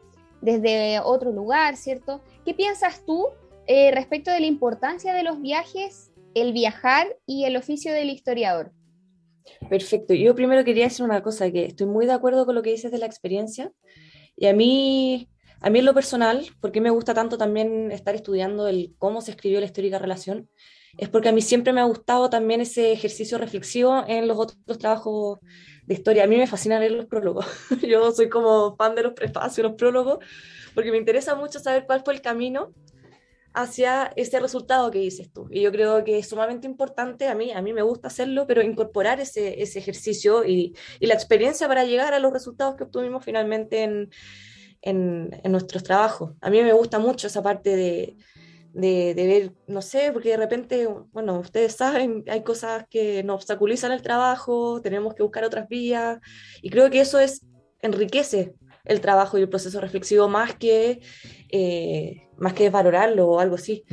[0.41, 2.23] desde otro lugar, ¿cierto?
[2.47, 3.27] ¿Qué piensas tú
[3.67, 8.73] eh, respecto de la importancia de los viajes el viajar y el oficio del historiador.
[9.69, 10.15] Perfecto.
[10.15, 12.93] Yo primero quería decir una cosa, que estoy muy de acuerdo con lo que dices
[12.93, 13.73] de la experiencia.
[14.37, 15.29] Y a mí,
[15.61, 19.33] a mí en lo personal, porque me gusta tanto también estar estudiando el cómo se
[19.33, 20.49] escribió la histórica relación,
[20.99, 24.79] es porque a mí siempre me ha gustado también ese ejercicio reflexivo en los otros
[24.79, 25.39] trabajos
[25.87, 26.25] de historia.
[26.25, 27.47] A mí me fascina leer los prólogos.
[27.83, 30.19] Yo soy como fan de los prefacios, los prólogos,
[30.75, 32.73] porque me interesa mucho saber cuál fue el camino
[33.55, 35.49] hacia ese resultado que dices tú.
[35.51, 38.63] Y yo creo que es sumamente importante, a mí, a mí me gusta hacerlo, pero
[38.63, 43.25] incorporar ese, ese ejercicio y, y, la experiencia para llegar a los resultados que obtuvimos
[43.25, 44.11] finalmente en,
[44.81, 46.33] en, en nuestros trabajos.
[46.41, 48.17] A mí me gusta mucho esa parte de,
[48.73, 53.37] de, de, ver, no sé, porque de repente, bueno, ustedes saben, hay cosas que nos
[53.37, 56.19] obstaculizan el trabajo, tenemos que buscar otras vías,
[56.63, 57.47] y creo que eso es,
[57.81, 61.01] enriquece el trabajo y el proceso reflexivo más que,
[61.53, 63.85] eh, más que valorarlo o algo así.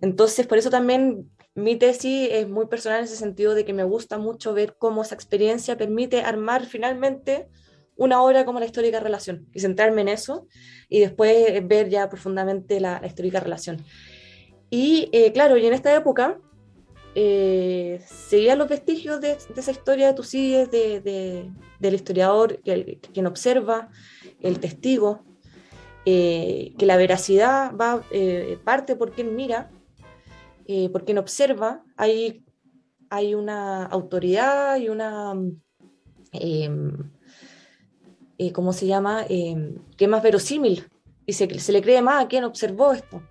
[0.00, 3.84] Entonces, por eso también mi tesis es muy personal en ese sentido de que me
[3.84, 7.48] gusta mucho ver cómo esa experiencia permite armar finalmente
[7.96, 10.46] una obra como la histórica relación y centrarme en eso
[10.90, 13.82] y después ver ya profundamente la, histórica relación.
[14.68, 16.38] Y eh, claro, y en esta época
[17.14, 21.50] eh, seguían los vestigios de, esa historia de Tucídides, de,
[21.80, 23.88] del historiador, quien observa,
[24.42, 25.24] el testigo,
[26.06, 29.70] eh, que la veracidad va, eh, parte por quien mira,
[30.92, 32.44] por quien observa, hay,
[33.10, 35.34] hay una autoridad y una,
[36.32, 37.10] em,
[38.52, 40.88] ¿cómo se llama?, em, que es más verosímil
[41.26, 43.22] y se, le cree más a quien observó esto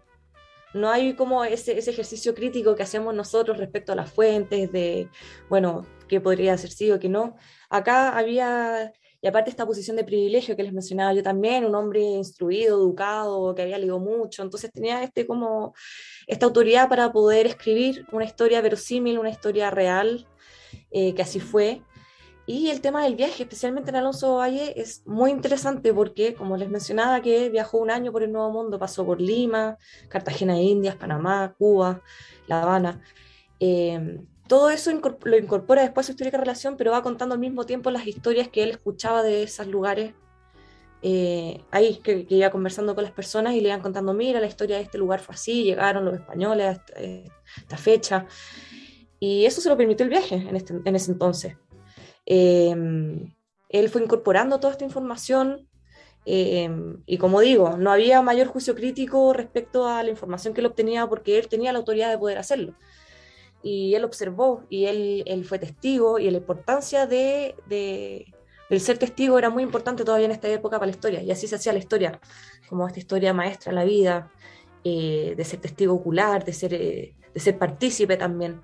[0.75, 5.09] no hay como ese, ejercicio crítico que hacemos nosotros respecto a las fuentes de,
[5.49, 7.37] bueno, qué podría sí o qué no.
[7.69, 8.91] Acá había,
[9.25, 13.55] y aparte esta posición de privilegio que les mencionaba yo también, un hombre instruido, educado,
[13.55, 15.73] que había leído mucho, entonces tenía este como,
[16.27, 20.27] esta autoridad para poder escribir una historia verosímil, una historia real,
[20.91, 21.81] eh, que así fue.
[22.45, 26.69] Y el tema del viaje, especialmente en Alonso Valle, es muy interesante porque, como les
[26.69, 30.97] mencionaba, que viajó un año por el Nuevo Mundo, pasó por Lima, Cartagena de Indias,
[30.97, 31.99] Panamá, Cuba,
[32.45, 33.01] La Habana.
[33.59, 34.91] Eh, todo eso
[35.23, 38.47] lo incorpora después a su histórica relación, pero va contando al mismo tiempo las historias
[38.47, 40.13] que él escuchaba de esos lugares.
[41.01, 44.77] Eh, ahí que, iba conversando con las personas y le iban contando, mira, la historia
[44.77, 48.27] de este lugar fue así, llegaron los españoles a esta, eh, fecha.
[49.19, 51.57] Y eso se lo permitió el viaje en, este, ese entonces.
[52.25, 53.33] Em,
[53.69, 55.67] él fue incorporando toda esta información
[56.25, 60.67] em, y como digo, no había mayor juicio crítico respecto a la información que él
[60.67, 62.75] obtenía porque él tenía la autoridad de poder hacerlo.
[63.65, 68.31] Y él observó y él, él fue testigo y la importancia de, de,
[68.69, 71.23] del ser testigo era muy importante todavía en esta época para la historia.
[71.23, 72.19] Y así se hacía la historia,
[72.69, 74.31] como esta historia maestra la vida,
[74.83, 78.61] eh, de ser testigo ocular, de ser, eh, de ser partícipe también.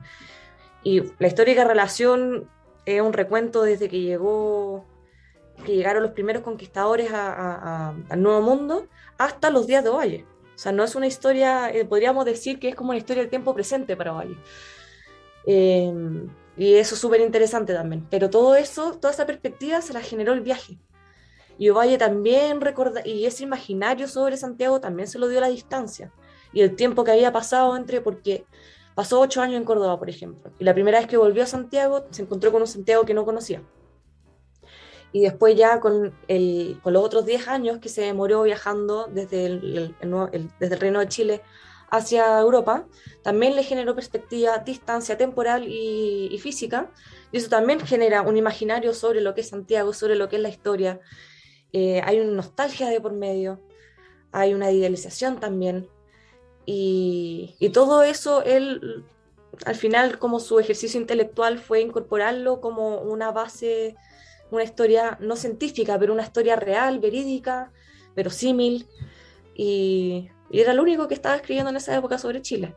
[0.84, 2.48] Y la histórica relación
[2.86, 4.86] es un recuento desde que llegó
[5.66, 8.88] que llegaron los primeros conquistadores al Nuevo Mundo
[9.18, 10.26] hasta los días de Ovalle.
[10.56, 13.30] O sea, no es una historia, eh, podríamos decir que es como una historia del
[13.30, 14.36] tiempo presente para Ovalle.
[15.46, 18.08] Em, y eso es súper interesante también.
[18.10, 20.78] Pero todo eso, toda esa perspectiva se la generó el viaje.
[21.58, 26.12] Y Ovalle también recuerda, y ese imaginario sobre Santiago también se lo dio la distancia
[26.54, 28.46] y el tiempo que había pasado entre, porque
[28.96, 32.06] Pasó ocho años en Córdoba, por ejemplo, y la primera vez que volvió a Santiago
[32.10, 33.64] se encontró con un Santiago que no conocía.
[35.14, 39.46] Y después ya con, el, con los otros diez años que se demoró viajando desde
[39.46, 39.96] el,
[40.60, 41.42] desde el Reino de Chile
[41.92, 42.88] hacia Europa,
[43.22, 46.90] también le generó perspectiva, distancia temporal y, física,
[47.32, 50.42] y eso también genera un imaginario sobre lo que es Santiago, sobre lo que es
[50.42, 51.02] la historia.
[51.74, 53.62] Eh, hay una nostalgia de por medio,
[54.32, 55.90] hay una idealización también,
[56.66, 59.04] y, todo eso, él,
[59.66, 63.96] al final, como su ejercicio intelectual fue incorporarlo como una base,
[64.52, 67.74] una historia no científica, pero una historia real, verídica,
[68.16, 68.88] verosímil,
[69.56, 72.76] y, y era lo único que estaba escribiendo en esa época sobre Chile.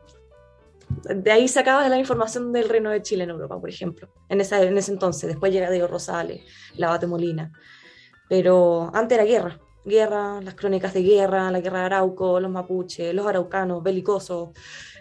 [1.03, 4.61] De ahí sacaba la información del Reino de Chile en Europa, por ejemplo, en, esa,
[4.61, 5.27] en ese entonces.
[5.27, 6.41] Después llega Diego Rosales,
[6.75, 7.51] la Bate Molina.
[8.29, 13.13] Pero antes era guerra guerra, las crónicas de guerra, la guerra de Arauco, los mapuches,
[13.13, 14.49] los araucanos, belicosos,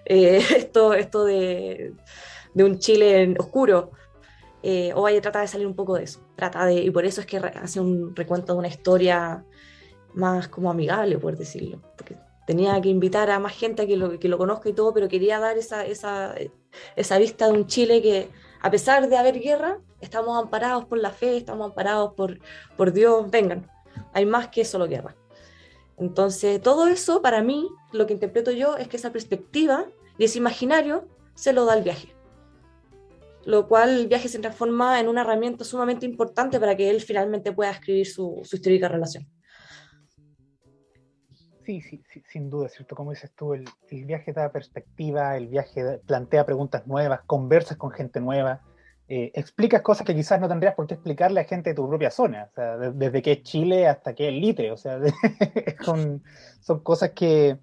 [0.05, 1.95] eh, esto, esto de,
[2.53, 3.93] de, un Chile oscuro.
[4.63, 7.27] Eh, Ovalle trata de salir un poco de eso, trata de, y por eso es
[7.27, 9.45] que hace un recuento de una historia
[10.15, 14.19] más como amigable, por decirlo, porque tenía que invitar a más gente a que lo,
[14.19, 16.35] que lo conozca y todo, pero quería dar esa, esa,
[16.97, 18.31] esa vista de un Chile que,
[18.61, 22.39] a pesar de haber guerra, estamos amparados por la fe, estamos amparados por,
[22.77, 23.71] por Dios, vengan,
[24.13, 25.15] hay más que solo guerra.
[25.97, 29.87] Entonces, todo eso para mí, lo que interpreto yo es que esa perspectiva
[30.19, 32.15] y ese imaginario se lo da el viaje.
[33.45, 37.53] Lo cual el viaje se transforma en una herramienta sumamente importante para que él finalmente
[37.53, 39.29] pueda escribir su, histórica relación.
[41.65, 42.95] Sí, sí, sin duda, ¿cierto?
[42.95, 48.21] Como dices tú, el, viaje da perspectiva, el viaje plantea preguntas nuevas, conversas con gente
[48.21, 48.61] nueva,
[49.09, 52.11] eh, explicas cosas que quizás no tendrías por qué explicarle a gente de tu propia
[52.11, 54.99] zona, o sea, desde que es Chile hasta que es Litre, o sea,
[55.85, 56.23] son,
[56.61, 57.59] son cosas que,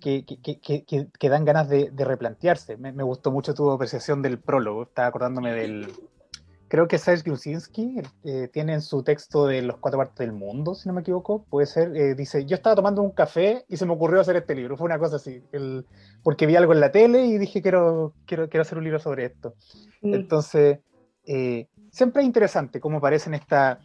[0.00, 2.76] que, que, que, dan ganas de, replantearse.
[2.76, 5.88] Me, gustó mucho tu apreciación del prólogo, estaba acordándome del...
[6.74, 10.74] Creo que Serge Grusinski eh, tiene en su texto de Los Cuatro Partes del Mundo,
[10.74, 13.86] si no me equivoco, puede ser, eh, dice, yo estaba tomando un café y se
[13.86, 15.86] me ocurrió hacer este libro, fue una cosa así, el,
[16.24, 19.26] porque vi algo en la tele y dije, quiero, quiero, quiero hacer un libro sobre
[19.26, 19.54] esto.
[20.02, 20.14] Mm.
[20.14, 20.80] Entonces,
[21.28, 23.78] eh, siempre es interesante cómo aparecen estas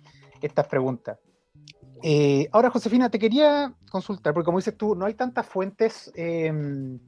[0.67, 1.19] preguntas.
[2.01, 6.99] Eh, ahora, Josefina, te quería consultar, porque como dices tú, no hay tantas fuentes em,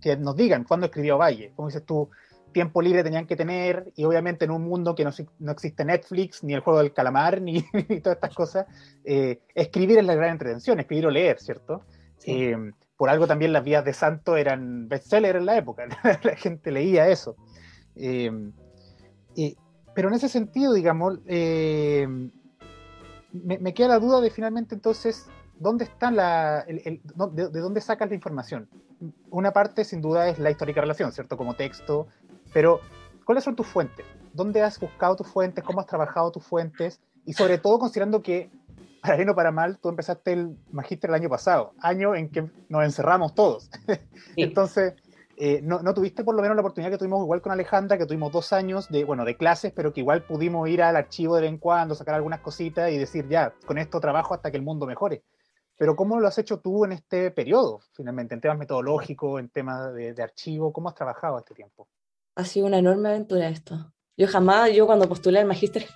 [0.00, 1.52] que nos digan cuándo escribió Valle.
[1.54, 2.08] Como dices tú,
[2.52, 6.42] tiempo libre tenían que tener, y obviamente en un mundo que no, no existe Netflix,
[6.44, 7.62] ni el juego del calamar, ni,
[8.02, 8.66] todas estas cosas,
[9.04, 11.82] eh, escribir es la gran entretención, escribir o leer, ¿cierto?
[12.26, 12.56] Eh,
[12.96, 15.86] por algo también las vías de santo eran bestseller en la época,
[16.22, 17.36] la gente leía eso.
[17.96, 18.30] Eh,
[19.94, 22.30] pero en ese sentido, digamos, me,
[23.32, 25.28] me, queda la duda de finalmente entonces,
[25.58, 27.00] ¿dónde está la, de,
[27.50, 28.68] de, dónde sacas la información?
[29.30, 31.36] Una parte sin duda es la histórica relación, ¿cierto?
[31.36, 32.08] Como texto,
[32.52, 32.80] pero,
[33.24, 34.04] ¿cuáles son tus fuentes?
[34.32, 35.64] ¿Dónde has buscado tus fuentes?
[35.64, 37.00] ¿Cómo has trabajado tus fuentes?
[37.24, 38.50] Y sobre todo considerando que,
[39.02, 42.50] para bien o para mal, tú empezaste el magíster el año pasado, año en que
[42.68, 43.70] nos encerramos todos.
[44.36, 44.94] Entonces,
[45.36, 48.04] eh, no, no, tuviste por lo menos la oportunidad que tuvimos igual con Alejandra, que
[48.04, 51.42] tuvimos dos años de, bueno, de clases, pero que igual pudimos ir al archivo de
[51.42, 54.62] vez en cuando, sacar algunas cositas y decir, ya, con esto trabajo hasta que el
[54.62, 55.24] mundo mejore.
[55.78, 59.94] Pero ¿cómo lo has hecho tú en este periodo, finalmente, en temas metodológicos, en temas
[59.94, 60.74] de, de archivo?
[60.74, 61.88] ¿Cómo has trabajado este tiempo?
[62.40, 63.92] Ha sido una enorme aventura esto.
[64.16, 65.86] Yo jamás, yo cuando postulé al magíster,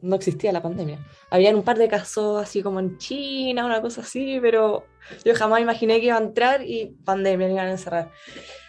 [0.00, 0.98] no existía la pandemia.
[1.30, 4.84] Habían un par de casos así como en China, una cosa así, pero
[5.24, 8.10] yo jamás imaginé que iba a entrar y pandemia, me iban a encerrar.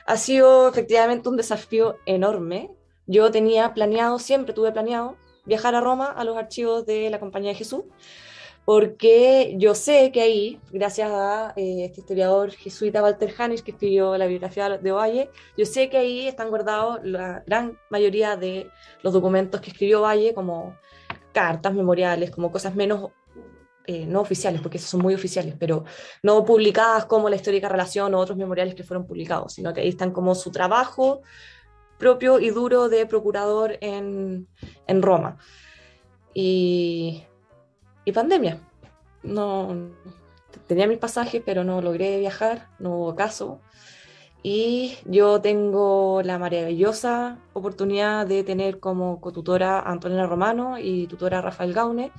[0.05, 2.71] Ha sido efectivamente un desafío enorme.
[3.05, 7.51] Yo tenía planeado, siempre tuve planeado, viajar a Roma a los archivos de la Compañía
[7.51, 7.83] de Jesús
[8.65, 14.17] porque yo sé que ahí, gracias a eh, este historiador jesuita Walter Hannes, que escribió
[14.17, 18.71] la biografía de Valle, yo sé que ahí están guardados la gran mayoría de
[19.03, 20.75] los documentos que escribió Valle, como
[21.31, 23.11] cartas memoriales, como cosas menos,
[23.85, 25.85] eh, no oficiales, porque esos son muy oficiales, pero
[26.23, 29.89] no publicadas como la histórica relación o otros memoriales que fueron publicados, sino que ahí
[29.89, 31.21] están como su trabajo
[31.99, 34.47] propio y duro de procurador en,
[34.87, 35.37] en Roma.
[36.33, 37.25] Y
[38.05, 38.61] y pandemia.
[39.23, 39.89] No
[40.67, 43.59] tenía mis pasajes, pero no logré viajar, no hubo caso.
[44.43, 51.39] Y yo tengo la maravillosa oportunidad de tener como cotutora a Antonella Romano y tutora
[51.39, 52.11] a Rafael Gaune.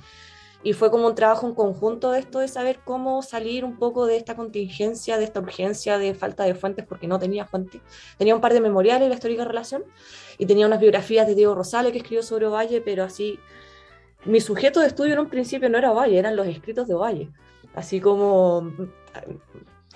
[0.61, 4.05] Y fue como un trabajo en conjunto de esto de saber cómo salir un poco
[4.07, 7.79] de esta contingencia, de esta urgencia de falta de fuentes, porque no tenía fuentes.
[8.17, 9.85] Tenía un par de memoriales de la histórica relación
[10.37, 13.39] y tenía unas biografías de Diego Rosales que escribió sobre Ovalle, pero así
[14.27, 17.29] mi sujeto de estudio en un principio no era Valle, eran los escritos de Valle,
[17.73, 18.89] así como mm,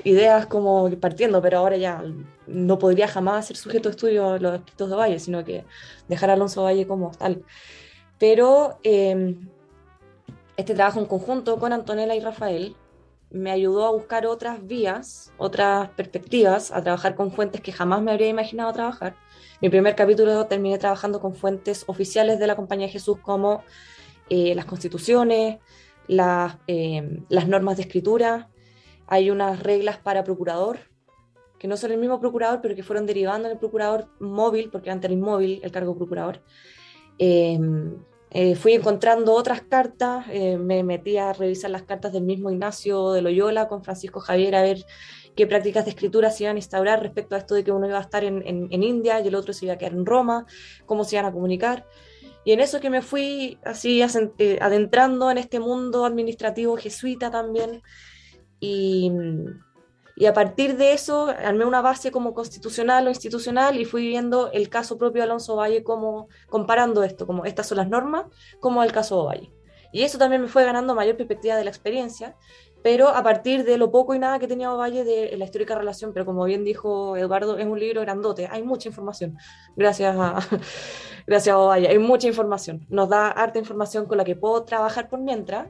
[0.03, 2.03] ideas como partiendo, pero ahora ya
[2.47, 5.65] no podría jamás ser sujeto de estudio los escritos de Valle, sino que
[6.07, 7.43] dejar a Alonso Valle como tal.
[8.17, 9.49] Pero em,
[10.57, 12.75] este trabajo en conjunto con Antonella y Rafael
[13.29, 18.11] me ayudó a buscar otras vías, otras perspectivas, a trabajar con fuentes que jamás me
[18.11, 19.15] habría imaginado trabajar.
[19.61, 23.63] Mi primer capítulo terminé trabajando con fuentes oficiales de la Compañía de Jesús como
[24.33, 25.57] eh, las constituciones,
[26.07, 28.49] las, eh, las normas de escritura,
[29.05, 30.79] hay unas reglas para procurador,
[31.59, 34.89] que no son el mismo procurador, pero que fueron derivando en el procurador móvil, porque
[34.89, 36.41] antes era inmóvil el cargo procurador.
[37.17, 37.97] Em,
[38.29, 43.21] eh, fui encontrando otras cartas, me metí a revisar las cartas del mismo Ignacio de
[43.21, 44.85] Loyola con Francisco Javier a ver
[45.35, 47.97] qué prácticas de escritura se iban a instaurar respecto a esto de que uno iba
[47.97, 50.45] a estar en, en, en India y el otro se iba a quedar en Roma,
[50.85, 51.85] cómo se iban a comunicar.
[52.43, 57.81] Y en eso que me fui así eh, adentrando en este mundo administrativo jesuita también.
[58.59, 59.11] Y,
[60.15, 64.51] y, a partir de eso armé una base como constitucional o institucional y fui viendo
[64.51, 68.25] el caso propio de Alonso Valle como comparando esto, como estas son las normas,
[68.59, 69.51] como el caso Valle.
[69.91, 72.35] Y eso también me fue ganando mayor perspectiva de la experiencia,
[72.83, 76.13] pero a partir de lo poco y nada que tenía Valle de la histórica relación,
[76.13, 79.37] pero como bien dijo Eduardo, es un libro grandote, hay mucha información,
[79.75, 80.39] gracias a,
[81.27, 85.09] gracias a Ovalle, hay mucha información, nos da harta información con la que puedo trabajar
[85.09, 85.67] por mientras,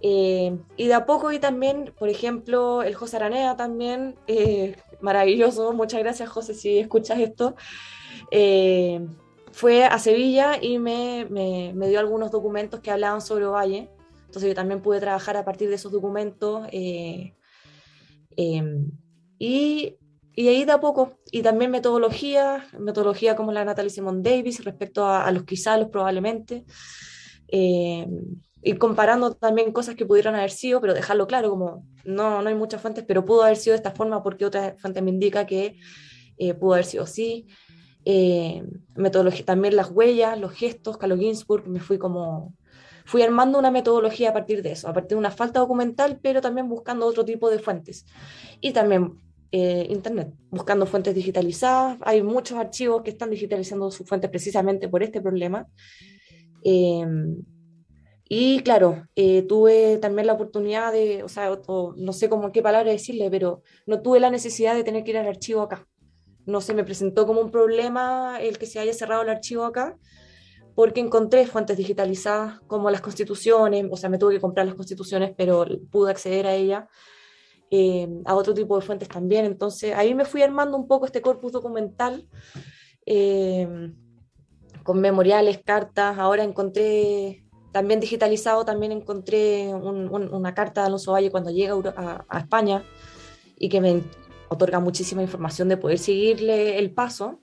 [0.00, 5.72] eh, y de a poco y también, por ejemplo, el José Aranea también, eh, maravilloso,
[5.72, 7.54] muchas gracias José si escuchas esto,
[8.30, 9.06] eh,
[9.52, 13.88] fue a Sevilla y me, me, me, dio algunos documentos que hablaban sobre Ovalle,
[14.28, 17.32] entonces yo también pude trabajar a partir de esos documentos em,
[19.38, 19.98] y
[20.38, 25.04] y ahí de a poco, y también metodología, metodología como la Natalie Simon Davis respecto
[25.04, 26.64] a, los quizás, los probablemente,
[27.48, 28.06] eh,
[28.78, 32.80] comparando también cosas que pudieron haber sido, pero dejarlo claro, como no, no hay muchas
[32.80, 35.80] fuentes, pero pudo haber sido de esta forma porque otra fuente me indica que
[36.36, 37.48] eh, pudo haber sido así.
[38.04, 38.62] Eh,
[38.94, 42.54] metodología, también las huellas, los gestos, Carlos Ginsburg, me fui como,
[43.08, 46.42] fui armando una metodología a partir de eso, a partir de una falta documental, pero
[46.42, 48.04] también buscando otro tipo de fuentes.
[48.60, 49.14] Y también
[49.50, 51.96] eh, Internet, buscando fuentes digitalizadas.
[52.02, 55.66] Hay muchos archivos que están digitalizando sus fuentes precisamente por este problema.
[56.62, 57.42] Em,
[58.28, 61.50] y claro, eh, tuve también la oportunidad de, o sea,
[61.96, 65.16] no sé cómo qué palabra decirle, pero no tuve la necesidad de tener que ir
[65.18, 65.86] al archivo acá.
[66.44, 69.96] no se me presentó como un problema el que se haya cerrado el archivo acá,
[70.78, 75.32] porque encontré fuentes digitalizadas como las constituciones, o sea, me tuve que comprar las constituciones,
[75.36, 76.84] pero pude acceder a ellas,
[77.68, 79.44] eh, a otro tipo de fuentes también.
[79.44, 82.28] Entonces ahí me fui armando un poco este corpus documental.
[83.06, 83.92] Eh,
[84.84, 91.50] con memoriales, cartas, ahora encontré también digitalizado, también encontré una carta de Alonso Valle cuando
[91.50, 91.74] llega
[92.28, 92.84] a, España
[93.56, 94.04] y que me
[94.48, 97.40] otorga muchísima información de poder seguirle el paso,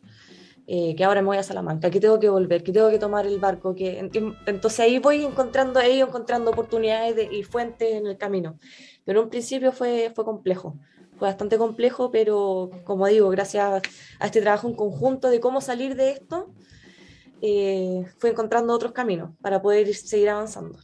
[0.68, 3.28] eh, que ahora me voy a Salamanca, que tengo que volver, que tengo que tomar
[3.28, 4.10] el barco, que
[4.46, 8.58] entonces ahí voy encontrando, ahí encontrando oportunidades y fuentes en el camino.
[9.04, 10.76] Pero en un principio fue, fue complejo,
[11.18, 13.84] fue bastante complejo, pero como digo, gracias
[14.20, 16.52] a este trabajo en conjunto de cómo salir de esto,
[17.42, 20.80] eh, fui encontrando otros caminos para poder seguir avanzando.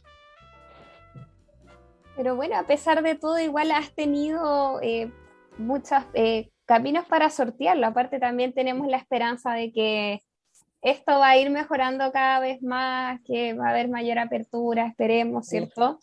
[2.16, 5.10] Pero bueno, a pesar de todo, igual has tenido eh,
[5.58, 7.86] muchos eh, caminos para sortearlo.
[7.86, 10.20] Aparte, también tenemos la esperanza de que
[10.80, 15.46] esto va a ir mejorando cada vez más, que va a haber mayor apertura, esperemos,
[15.46, 15.98] ¿cierto?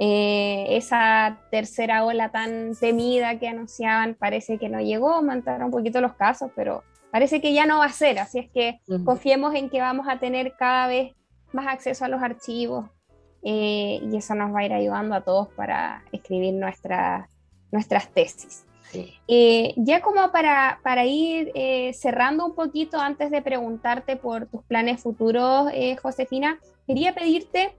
[0.00, 6.14] esa tercera ola tan temida que anunciaban parece que no llegó, aumentaron un poquito los
[6.14, 9.80] casos, pero Parece que ya no va a ser, así es que confiemos en que
[9.80, 11.14] vamos a tener cada vez
[11.52, 12.90] más acceso a los archivos
[13.42, 18.66] eh, y eso nos va a ir ayudando a todos para escribir nuestras tesis.
[19.26, 24.62] Eh, ya como para, para ir eh, cerrando un poquito antes de preguntarte por tus
[24.64, 25.70] planes futuros,
[26.02, 27.76] Josefina, quería pedirte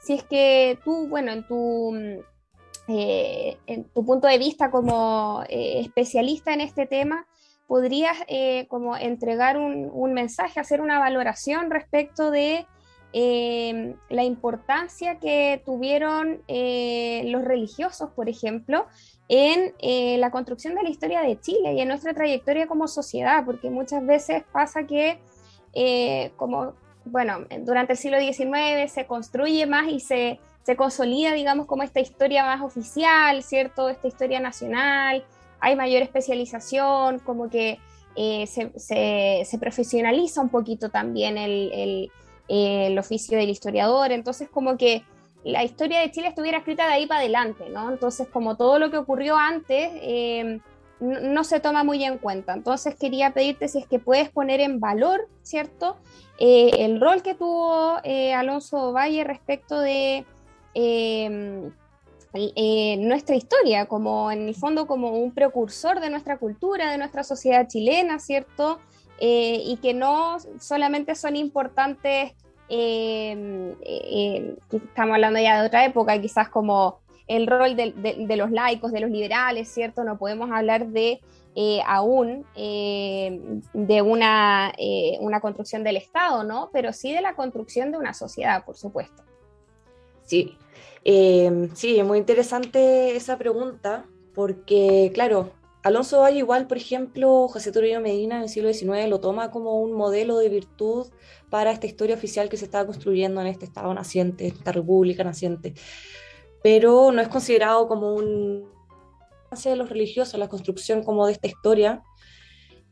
[0.00, 1.94] si es que tú, bueno, en tu,
[2.88, 7.26] en tu punto de vista como especialista en este tema,
[7.72, 12.66] podrías eh, como entregar un, mensaje, hacer una valoración respecto de
[13.14, 18.84] eh, la importancia que tuvieron eh, los religiosos, por ejemplo,
[19.28, 19.72] en
[20.20, 24.04] la construcción de la historia de Chile y en nuestra trayectoria como sociedad, porque muchas
[24.04, 25.18] veces pasa que,
[26.36, 31.82] como, bueno, durante el siglo XIX se construye más y se, se consolida, digamos, como
[31.82, 33.88] esta historia más oficial, ¿cierto?
[33.88, 35.24] Esta historia nacional,
[35.60, 37.78] hay mayor especialización, como que
[38.16, 42.10] eh, se, profesionaliza un poquito también el,
[42.98, 45.04] oficio del historiador, entonces como que
[45.44, 47.90] la historia de Chile estuviera escrita de ahí para adelante, ¿no?
[47.90, 50.60] Entonces como todo lo que ocurrió antes eh,
[51.00, 54.78] no, se toma muy en cuenta, entonces quería pedirte si es que puedes poner en
[54.78, 55.96] valor, ¿cierto?
[56.38, 57.98] Eh, el rol que tuvo
[58.36, 60.24] Alonso Valle respecto de
[62.34, 67.24] eh, nuestra historia, como en el fondo como un precursor de nuestra cultura, de nuestra
[67.24, 68.80] sociedad chilena, ¿cierto?
[69.18, 72.32] Eh, y que no solamente son importantes,
[72.74, 79.00] eh, estamos hablando ya de otra época, quizás como el rol de, los laicos, de
[79.00, 80.04] los liberales, ¿cierto?
[80.04, 81.20] No podemos hablar de
[81.86, 84.72] aún de una,
[85.20, 86.70] una construcción del Estado, ¿no?
[86.72, 89.22] Pero sí de la construcción de una sociedad, por supuesto.
[90.24, 90.56] Sí,
[91.04, 95.50] eh, sí, es muy interesante esa pregunta, porque claro,
[95.82, 99.80] Alonso Valle igual, por ejemplo, José Toribio Medina en el siglo XIX lo toma como
[99.80, 101.08] un modelo de virtud
[101.50, 105.74] para esta historia oficial que se estaba construyendo en este Estado naciente, esta república naciente,
[106.62, 108.70] pero no es considerado como un
[109.64, 112.02] de los religiosos, la construcción como de esta historia,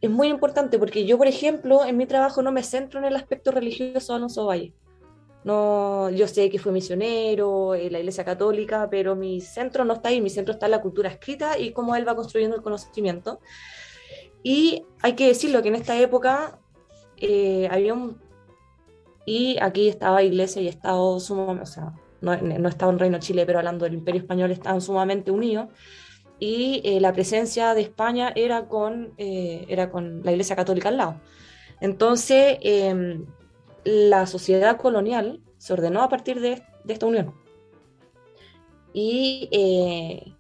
[0.01, 3.17] es muy importante porque yo, por ejemplo, en mi trabajo no me centro en el
[3.17, 4.75] aspecto religioso de Alonso Valle.
[5.43, 10.11] No, yo sé que fue misionero en la Iglesia Católica, pero mi centro no está
[10.11, 13.41] ahí, mi centro está en la cultura escrita y cómo él va construyendo el conocimiento.
[14.43, 16.59] Y hay que decirlo que en esta época
[17.17, 18.19] eh, había un...
[19.27, 23.47] Y aquí estaba Iglesia y Estado sumamente, o sea, no, no estaba en Reino Chile,
[23.47, 25.69] pero hablando del Imperio Español, estaban sumamente unidos.
[26.39, 30.97] Y eh, la presencia de España era con, eh, era con la Iglesia Católica al
[30.97, 31.21] lado.
[31.81, 33.27] Entonces, em,
[33.85, 37.35] la sociedad colonial se ordenó a partir de, esta unión.
[38.93, 40.35] Y, eh,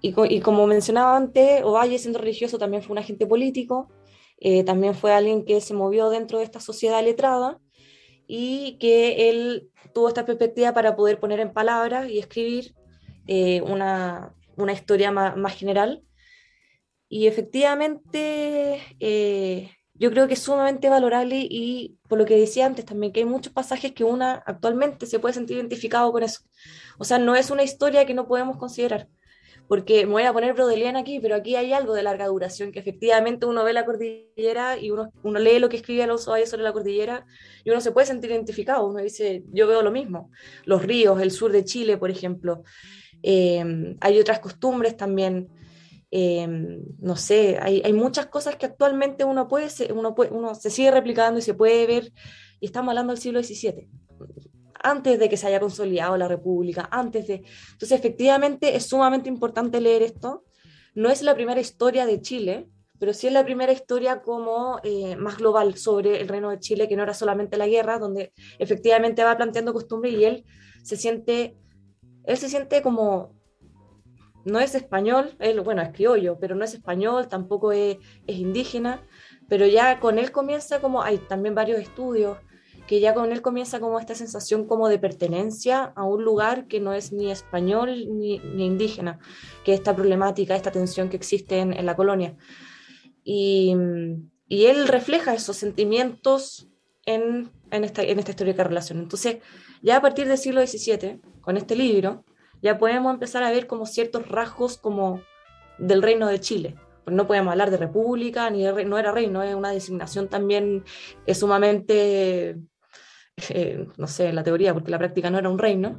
[0.00, 3.88] y, como mencionaba antes, Ovalle, siendo religioso, también fue un agente político,
[4.38, 7.58] eh, también fue alguien que se movió dentro de esta sociedad letrada
[8.26, 12.74] y que él tuvo esta perspectiva para poder poner en palabras y escribir
[13.26, 16.02] eh, una, una, historia más, más, general.
[17.08, 18.82] Y efectivamente,
[19.94, 23.26] yo creo que es sumamente valorable y por lo que decía antes también, que hay
[23.26, 26.40] muchos pasajes que una actualmente se puede sentir identificado con eso.
[26.98, 29.08] O sea, no es una historia que no podemos considerar,
[29.68, 32.80] porque me voy a poner Brodelian aquí, pero aquí hay algo de larga duración, que
[32.80, 36.64] efectivamente uno ve la cordillera y uno, uno lee lo que escribe Alonso Valle sobre
[36.64, 37.24] la cordillera
[37.62, 40.30] y uno se puede sentir identificado, uno dice, yo veo lo mismo.
[40.64, 42.64] Los ríos, el sur de Chile, por ejemplo.
[43.22, 45.48] Eh, hay otras costumbres también
[46.16, 50.70] Em, no sé, hay, hay, muchas cosas que actualmente uno puede, uno puede, uno se
[50.70, 52.12] sigue replicando y se puede ver,
[52.60, 53.88] y estamos hablando del siglo XVII,
[54.80, 57.42] antes de que se haya consolidado la República, antes de...
[57.72, 60.44] Entonces, efectivamente, es sumamente importante leer esto.
[60.94, 62.68] No es la primera historia de Chile,
[63.00, 66.86] pero sí es la primera historia como eh, más global sobre el reino de Chile,
[66.86, 70.44] que no era solamente la guerra, donde efectivamente va planteando costumbre y él
[70.84, 71.56] se siente,
[72.22, 73.34] él se siente como
[74.44, 79.02] no es español, él, bueno, es criollo, pero no es español, tampoco es, indígena,
[79.48, 82.38] pero ya con él comienza como, hay también varios estudios,
[82.86, 86.80] que ya con él comienza como esta sensación como de pertenencia a un lugar que
[86.80, 89.18] no es ni español ni, indígena,
[89.64, 92.36] que esta problemática, esta tensión que existe en, la colonia.
[93.22, 93.74] Y,
[94.48, 96.68] y, él refleja esos sentimientos
[97.06, 98.98] en, en, esta, en esta histórica relación.
[98.98, 99.38] Entonces,
[99.80, 102.24] ya a partir del siglo XVII, con este libro,
[102.64, 105.20] ya podemos empezar a ver como ciertos rasgos como
[105.76, 106.76] del reino de Chile.
[107.06, 110.82] No podemos hablar de república, ni de, no era reino, es una designación también
[111.26, 112.56] es sumamente,
[113.50, 115.98] eh, no sé, la teoría, porque la práctica no era un reino,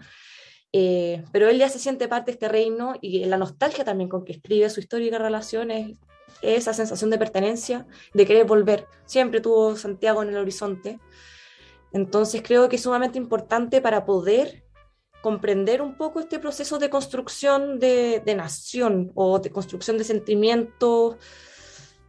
[0.73, 4.25] eh, pero él ya se siente parte de este reino y la nostalgia también con
[4.25, 5.99] que escribe su histórica relación es
[6.41, 7.85] esa sensación de pertenencia,
[8.15, 8.87] de querer volver.
[9.05, 10.99] Siempre tuvo Santiago en el horizonte.
[11.93, 14.64] Entonces creo que es sumamente importante para poder
[15.25, 21.17] comprender un poco este proceso de construcción de, nación o de construcción de sentimiento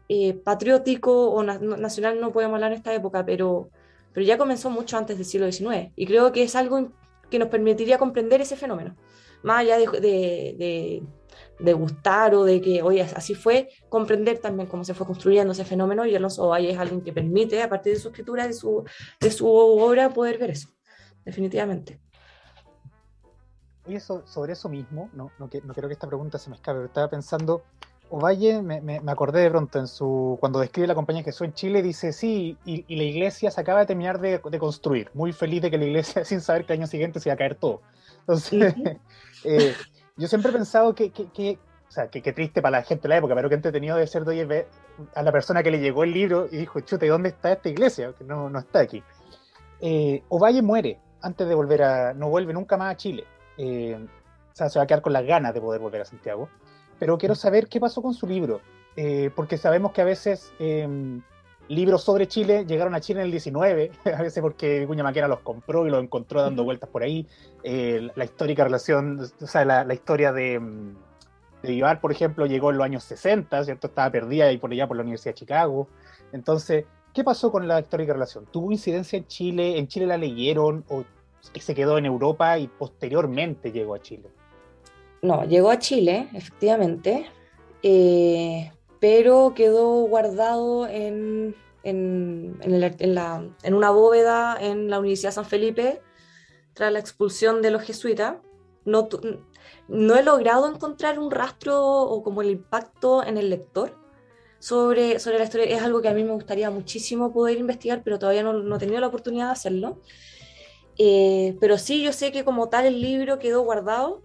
[0.07, 3.71] eh, patriótico o nacional, no podemos hablar en esta época, pero,
[4.13, 5.93] pero ya comenzó mucho antes del siglo XIX.
[5.97, 6.93] Y creo que es algo
[7.31, 8.95] que nos permitiría comprender ese fenómeno,
[9.43, 11.03] más allá de,
[11.59, 15.65] de, gustar o de que, oye, así fue, comprender también cómo se fue construyendo ese
[15.65, 18.85] fenómeno y Alonso Valle es alguien que permite, a partir de su escritura, de su,
[19.19, 20.69] de su obra, poder ver eso,
[21.25, 21.99] definitivamente.
[23.87, 26.87] Oye, sobre eso mismo, no, no, no, quiero que esta pregunta se me escape, pero
[26.87, 27.63] estaba pensando,
[28.11, 31.83] Ovalle, me, me, acordé de pronto en su cuando describe la compañía Jesús en Chile,
[31.83, 35.79] dice, sí, y, la iglesia se acaba de terminar de, construir, muy feliz de que
[35.79, 37.81] la iglesia, sin saber que el año siguiente se iba a caer todo.
[38.21, 38.75] Entonces,
[39.45, 39.75] eh,
[40.17, 41.59] yo siempre he pensado que, que, que
[41.89, 44.25] o sea, que, triste para la gente de la época, pero que entretenido debe ser
[44.25, 44.69] de ver
[45.15, 48.13] a la persona que le llegó el libro y dijo, chute, ¿dónde está esta iglesia?
[48.19, 49.03] Que no, no está aquí.
[49.81, 53.25] Eh, Ovalle muere antes de volver a, no vuelve nunca más a Chile.
[53.59, 56.49] Eh, o sea, se va a quedar con las ganas de poder volver a Santiago.
[56.99, 58.61] Pero quiero saber qué pasó con su libro,
[58.97, 61.21] eh, porque sabemos que a veces em,
[61.69, 65.41] libros sobre Chile llegaron a Chile en el 19, a veces porque Vicuña Maquena los
[65.41, 67.27] compró y los encontró dando vueltas por ahí.
[67.63, 70.97] Eh, la histórica relación, o sea, la, historia de, mm,
[71.63, 73.89] de Vivar, por ejemplo, llegó en los años 60, ¿cierto?
[73.89, 75.89] Estaba perdida ahí por allá por la Universidad de Chicago.
[76.33, 78.47] Entonces, ¿qué pasó con la histórica relación?
[78.47, 79.79] ¿Tuvo incidencia en Chile?
[79.79, 80.85] ¿En Chile la leyeron?
[80.89, 81.05] ¿O
[81.55, 84.29] se quedó en Europa y posteriormente llegó a Chile.
[85.23, 87.27] No, llegó a Chile, efectivamente,
[87.83, 96.03] eh, pero quedó guardado en, en, en, una bóveda en la Universidad San Felipe
[96.75, 98.37] tras la expulsión de los jesuitas.
[98.85, 99.09] No,
[99.89, 103.97] no he logrado encontrar un rastro o como el impacto en el lector
[104.59, 105.67] sobre, sobre la historia.
[105.67, 108.79] Es algo que a mí me gustaría muchísimo poder investigar, pero todavía no, no he
[108.79, 110.01] tenido la oportunidad de hacerlo.
[110.99, 114.23] Eh, pero sí, yo sé que como tal el libro quedó guardado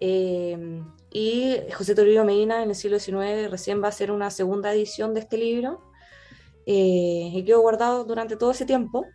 [0.00, 4.72] eh, y José Toribio Medina en el siglo XIX recién va a hacer una segunda
[4.72, 5.80] edición de este libro
[6.66, 9.06] eh, y quedó guardado durante todo ese tiempo.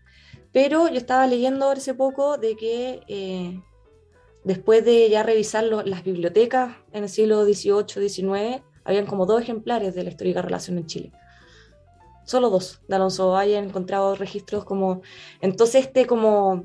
[0.51, 3.61] Pero yo estaba leyendo hace poco de que
[4.43, 9.95] después de ya revisar las bibliotecas en el siglo XVIII, XIX, habían como dos ejemplares
[9.95, 11.11] de la histórica relación en Chile
[12.31, 12.81] solo dos.
[12.87, 15.01] De Alonso Valle han encontrado registros como
[15.41, 16.63] entonces este como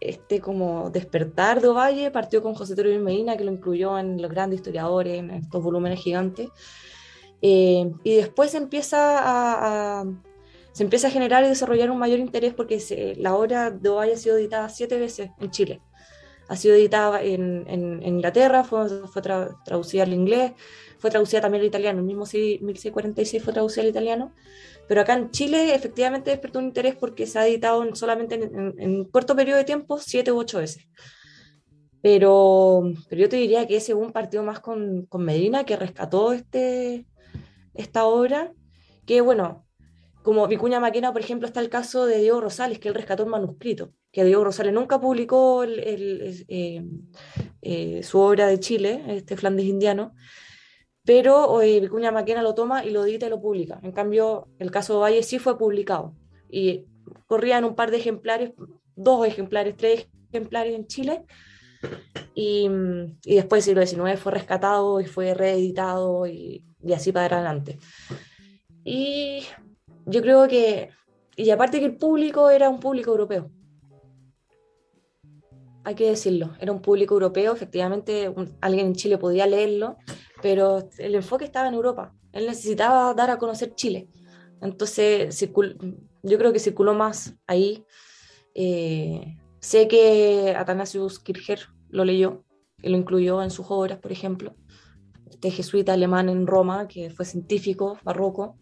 [0.00, 4.30] este como despertar de Ovalle partió con José Toribio Medina que lo incluyó en los
[4.30, 6.48] grandes historiadores en estos volúmenes gigantes.
[7.40, 10.04] Eh, y después empieza a,
[10.72, 14.16] se empieza a generar y desarrollar un mayor interés porque la obra de Ovalle ha
[14.16, 15.80] sido editada siete veces en Chile
[16.48, 20.52] ha sido editada en, en, Inglaterra fue, fue traducida al inglés
[20.98, 24.32] fue traducida también al italiano, el mismo 1646 fue traducida al italiano,
[24.88, 29.04] pero acá en Chile efectivamente despertó un interés porque se ha editado solamente en, un
[29.04, 30.88] corto periodo de tiempo, siete u ocho veces.
[32.02, 36.32] Pero, pero yo te diría que ese un partido más con, con Medina, que rescató
[36.32, 37.06] este,
[37.74, 38.52] esta obra,
[39.04, 39.66] que bueno,
[40.28, 43.30] como Vicuña Maquena, por ejemplo, está el caso de Diego Rosales, que él rescató el
[43.30, 46.44] manuscrito, que Diego Rosales nunca publicó eh,
[47.62, 50.14] eh, su obra de Chile, este Flandes Indiano,
[51.02, 53.80] pero eh, Vicuña Maquena lo toma y lo edita y lo publica.
[53.82, 56.14] En cambio, el caso de Valle sí fue publicado
[56.50, 56.84] y
[57.26, 58.52] corrían un par de ejemplares,
[58.96, 61.24] dos ejemplares, tres ejemplares en Chile,
[62.34, 62.68] Y,
[63.24, 67.78] y después del siglo XIX fue rescatado y fue reeditado y, y así para adelante.
[68.84, 69.42] Y
[70.08, 70.90] yo creo que,
[71.36, 73.50] y aparte que el público era un público europeo,
[75.84, 79.96] hay que decirlo, era un público europeo, efectivamente alguien en Chile podía leerlo,
[80.42, 84.08] pero el enfoque estaba en Europa, él necesitaba dar a conocer Chile.
[84.60, 87.84] Entonces, yo creo que circuló más ahí.
[88.54, 92.44] Eh, sé que Athanasius Kircher lo leyó
[92.82, 94.54] y lo incluyó en sus obras, por ejemplo.
[95.30, 98.58] Este jesuita alemán en Roma, que fue científico, barroco.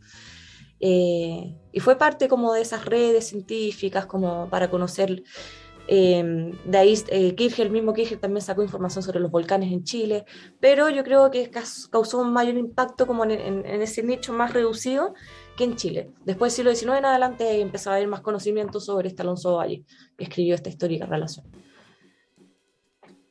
[0.81, 5.22] Eh, y fue parte como de esas redes científicas, como para conocer
[5.89, 9.85] eh, de ahí eh, Kirchner, el mismo Kirchner también sacó información sobre los volcanes en
[9.85, 10.24] Chile,
[10.59, 11.51] pero yo creo que
[11.91, 15.14] causó un mayor impacto como en, ese nicho más reducido
[15.57, 16.11] que en Chile.
[16.24, 19.85] Después del siglo XIX en adelante empezó a haber más conocimiento sobre este Alonso Valle,
[20.16, 21.47] que escribió esta histórica relación.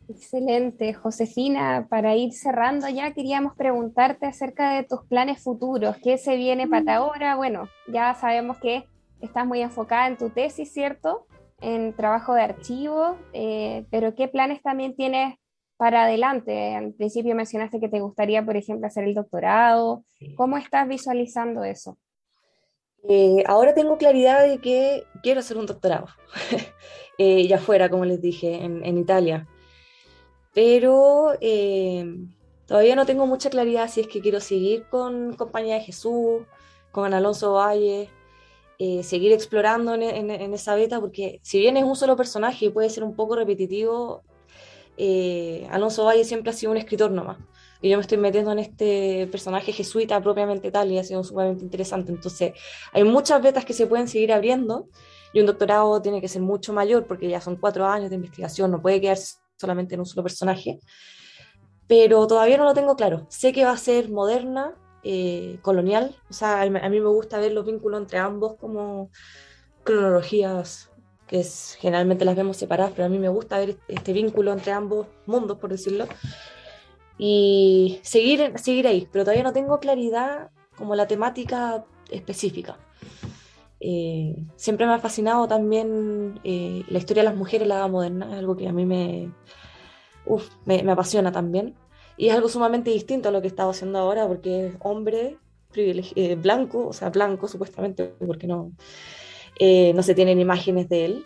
[0.08, 1.88] Excelente, Josefina.
[1.90, 5.98] Para ir cerrando ya, queríamos preguntarte acerca de tus planes futuros.
[6.04, 7.36] ¿Qué se viene para ahora?
[7.36, 8.86] Bueno, ya sabemos que
[9.20, 11.26] estás muy enfocada en tu tesis, ¿cierto?
[11.62, 15.36] en trabajo de archivo, eh, pero ¿qué planes también tienes
[15.78, 16.76] para adelante?
[16.76, 20.04] Al principio mencionaste que te gustaría, por ejemplo, hacer el doctorado.
[20.36, 21.98] ¿Cómo estás visualizando eso?
[23.08, 26.08] Eh, ahora tengo claridad de que quiero hacer un doctorado,
[27.18, 29.48] eh, ya fuera, como les dije, en, en Italia.
[30.56, 31.34] Pero
[32.66, 36.44] todavía no tengo mucha claridad si es que quiero seguir con Compañía de Jesús,
[36.92, 38.10] con Alonso Valle,
[38.80, 42.90] eh, seguir explorando en, esa beta, porque si bien es un solo personaje y puede
[42.90, 44.24] ser un poco repetitivo,
[44.98, 47.38] eh, Alonso Valle siempre ha sido un escritor nomás.
[47.82, 51.64] Y yo me estoy metiendo en este personaje jesuita propiamente tal y ha sido sumamente
[51.64, 52.12] interesante.
[52.12, 52.54] Entonces,
[52.94, 54.88] hay muchas betas que se pueden seguir abriendo
[55.34, 58.72] y un doctorado tiene que ser mucho mayor porque ya son cuatro años de investigación,
[58.72, 60.80] no puede quedarse solamente en un solo personaje.
[61.88, 63.26] Pero todavía no lo tengo claro.
[63.30, 66.16] Sé que va a ser moderna, eh, colonial.
[66.30, 69.12] O sea, a mí me gusta ver los vínculos entre ambos como
[69.84, 70.90] cronologías
[71.28, 74.72] que es, generalmente las vemos separadas, pero a mí me gusta ver este vínculo entre
[74.74, 76.08] ambos mundos, por decirlo,
[77.18, 82.78] y seguir, seguir ahí, pero todavía no tengo claridad como la temática específica.
[83.88, 88.32] Eh, siempre me ha fascinado también eh, la historia de las mujeres, la edad moderna,
[88.32, 89.32] es algo que a mí me,
[90.66, 91.76] me, apasiona también.
[92.18, 95.38] Y es algo sumamente distinto a lo que estaba haciendo ahora, porque es hombre
[95.76, 98.72] eh, blanco, o sea, blanco supuestamente, porque no,
[99.60, 101.26] no se tienen imágenes de él,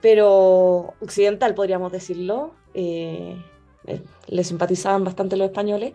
[0.00, 2.54] pero occidental podríamos decirlo.
[2.74, 5.92] Le simpatizaban bastante los españoles.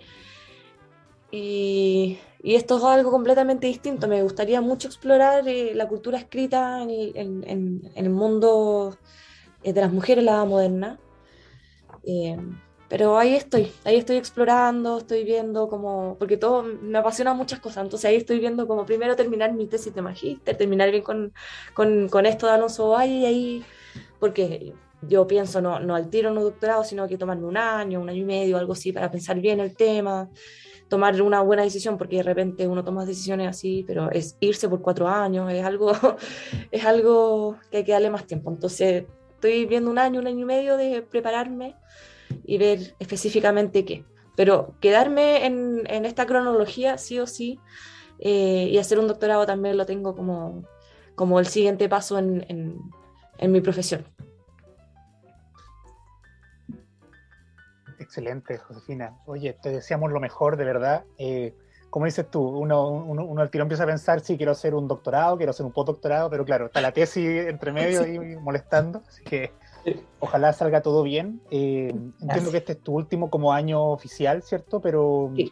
[1.29, 4.07] Y, y, esto es algo completamente distinto.
[4.07, 8.97] Me gustaría mucho explorar la cultura escrita en, en, en, el mundo
[9.63, 10.99] de las mujeres, la moderna.
[12.91, 17.85] Pero ahí estoy, ahí estoy explorando, estoy viendo como, porque todo me apasiona muchas cosas,
[17.85, 21.31] entonces ahí estoy viendo como primero terminar mi tesis de magíster, terminar bien con,
[21.73, 23.65] con, con esto de Alonso Valle y ahí,
[24.19, 24.73] porque
[25.07, 28.23] yo pienso no, no al tiro un doctorado, sino que tomarme un año, un año
[28.23, 30.29] y medio, algo así, para pensar bien el tema,
[30.91, 34.81] tomar una buena decisión, porque de repente uno toma decisiones así, pero es irse por
[34.81, 35.93] cuatro años, es algo,
[36.71, 38.51] es algo que hay que darle más tiempo.
[38.51, 41.77] Entonces estoy viendo un año, un año y medio de prepararme
[42.43, 44.03] y ver específicamente qué.
[44.35, 47.57] Pero quedarme en, en esta cronología, sí o sí,
[48.19, 50.65] eh, y hacer un doctorado también lo tengo como,
[51.15, 52.77] como el siguiente paso en, en,
[53.37, 54.03] en mi profesión.
[58.11, 59.15] Excelente, Josefina.
[59.25, 61.05] Oye, te deseamos lo mejor, de verdad.
[61.17, 61.55] Eh,
[61.89, 64.85] como dices tú, uno, uno, uno, al tiro empieza a pensar, sí, quiero hacer un
[64.85, 68.15] doctorado, quiero hacer un postdoctorado, pero claro, está la tesis entre medio sí.
[68.15, 69.53] y molestando, así que
[70.19, 71.41] Ojalá salga todo bien.
[71.49, 74.81] Eh, entiendo que este es tu último como año oficial, ¿cierto?
[74.81, 75.51] Pero sí.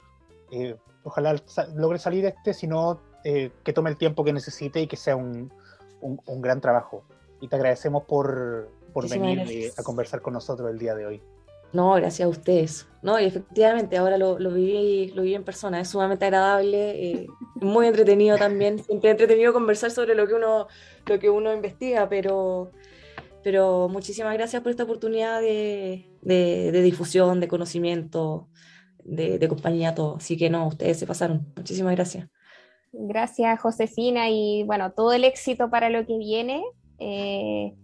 [0.52, 1.36] eh, ojalá
[1.76, 5.16] logre salir este, si no, eh, que tome el tiempo que necesite y que sea
[5.16, 5.52] un,
[6.02, 7.04] un, un gran trabajo.
[7.42, 11.24] Y te agradecemos por, por venir a conversar con nosotros el día de hoy.
[11.72, 12.88] No, gracias a ustedes.
[13.02, 17.28] No, y efectivamente, ahora lo, lo, viví, lo viví en persona, es sumamente agradable, eh,
[17.56, 20.68] muy entretenido también, siempre entretenido conversar sobre lo que uno,
[21.06, 22.72] lo que uno investiga, pero
[23.44, 28.50] pero muchísimas gracias por esta oportunidad de, de, difusión, de conocimiento,
[29.04, 30.18] de, de, compañía, todo.
[30.18, 31.48] Así que no, ustedes se pasaron.
[31.56, 32.28] Muchísimas gracias.
[32.92, 36.64] Gracias, Josefina, y bueno, todo el éxito para lo que viene.
[36.98, 37.76] Eh,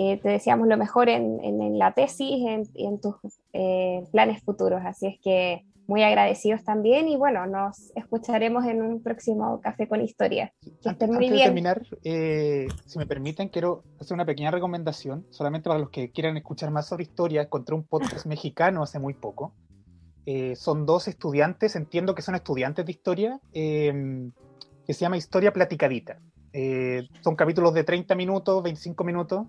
[0.00, 3.16] eh, te deseamos lo mejor en, en, en la tesis y en, en, tus
[3.52, 4.80] eh, planes futuros.
[4.84, 10.00] Así es que muy agradecidos también y bueno, nos escucharemos en un próximo Café con
[10.00, 10.52] Historia.
[10.82, 11.38] Que estén muy bien.
[11.38, 16.12] de terminar, eh, si me permiten, quiero hacer una pequeña recomendación, solamente para los que
[16.12, 17.42] quieran escuchar más sobre historia.
[17.42, 19.52] Encontré un podcast mexicano hace muy poco.
[20.26, 24.30] Eh, son dos estudiantes, entiendo que son estudiantes de historia, eh,
[24.86, 26.20] que se llama Historia Platicadita.
[27.20, 29.46] son capítulos de 30 minutos, 25 minutos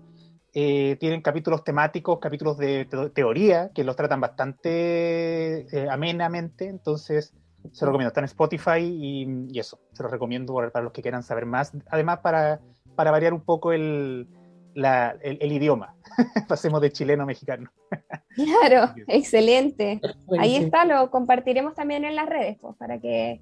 [0.52, 7.34] eh, tienen capítulos temáticos, capítulos de teoría, que los tratan bastante eh, amenamente, entonces
[7.72, 8.08] se lo recomiendo.
[8.08, 11.72] Está en Spotify y, eso, se los recomiendo para, los que quieran saber más.
[11.88, 12.60] Además, para,
[12.96, 14.28] para variar un poco el,
[14.74, 15.94] el, idioma,
[16.48, 17.70] pasemos de chileno a mexicano.
[18.34, 20.00] claro, excelente.
[20.38, 23.40] Ahí está, lo compartiremos también en las redes, pues, para que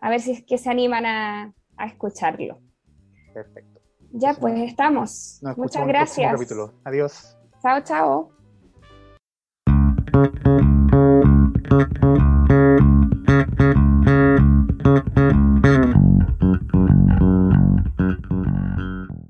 [0.00, 2.60] a ver si es que se animan a, a escucharlo.
[3.34, 3.79] Perfecto.
[4.12, 5.40] Ya, pues estamos.
[5.56, 6.32] Muchas gracias.
[6.32, 6.72] Capítulo.
[6.84, 7.36] Adiós.
[7.62, 8.30] Chao, chao.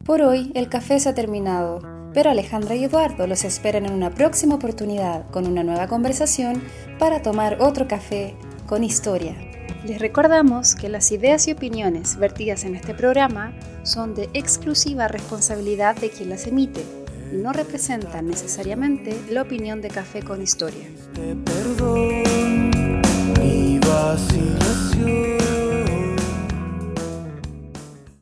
[0.04, 1.80] Por hoy el café se ha terminado,
[2.14, 6.62] pero Alejandra y Eduardo los esperan en una próxima oportunidad con una nueva conversación
[6.98, 8.34] para tomar otro café
[8.66, 9.49] con historia.
[9.84, 13.52] Les recordamos que las ideas y opiniones vertidas en este programa
[13.82, 16.84] son de exclusiva responsabilidad de quien las emite
[17.32, 20.86] y no representan necesariamente la opinión de Café con Historia.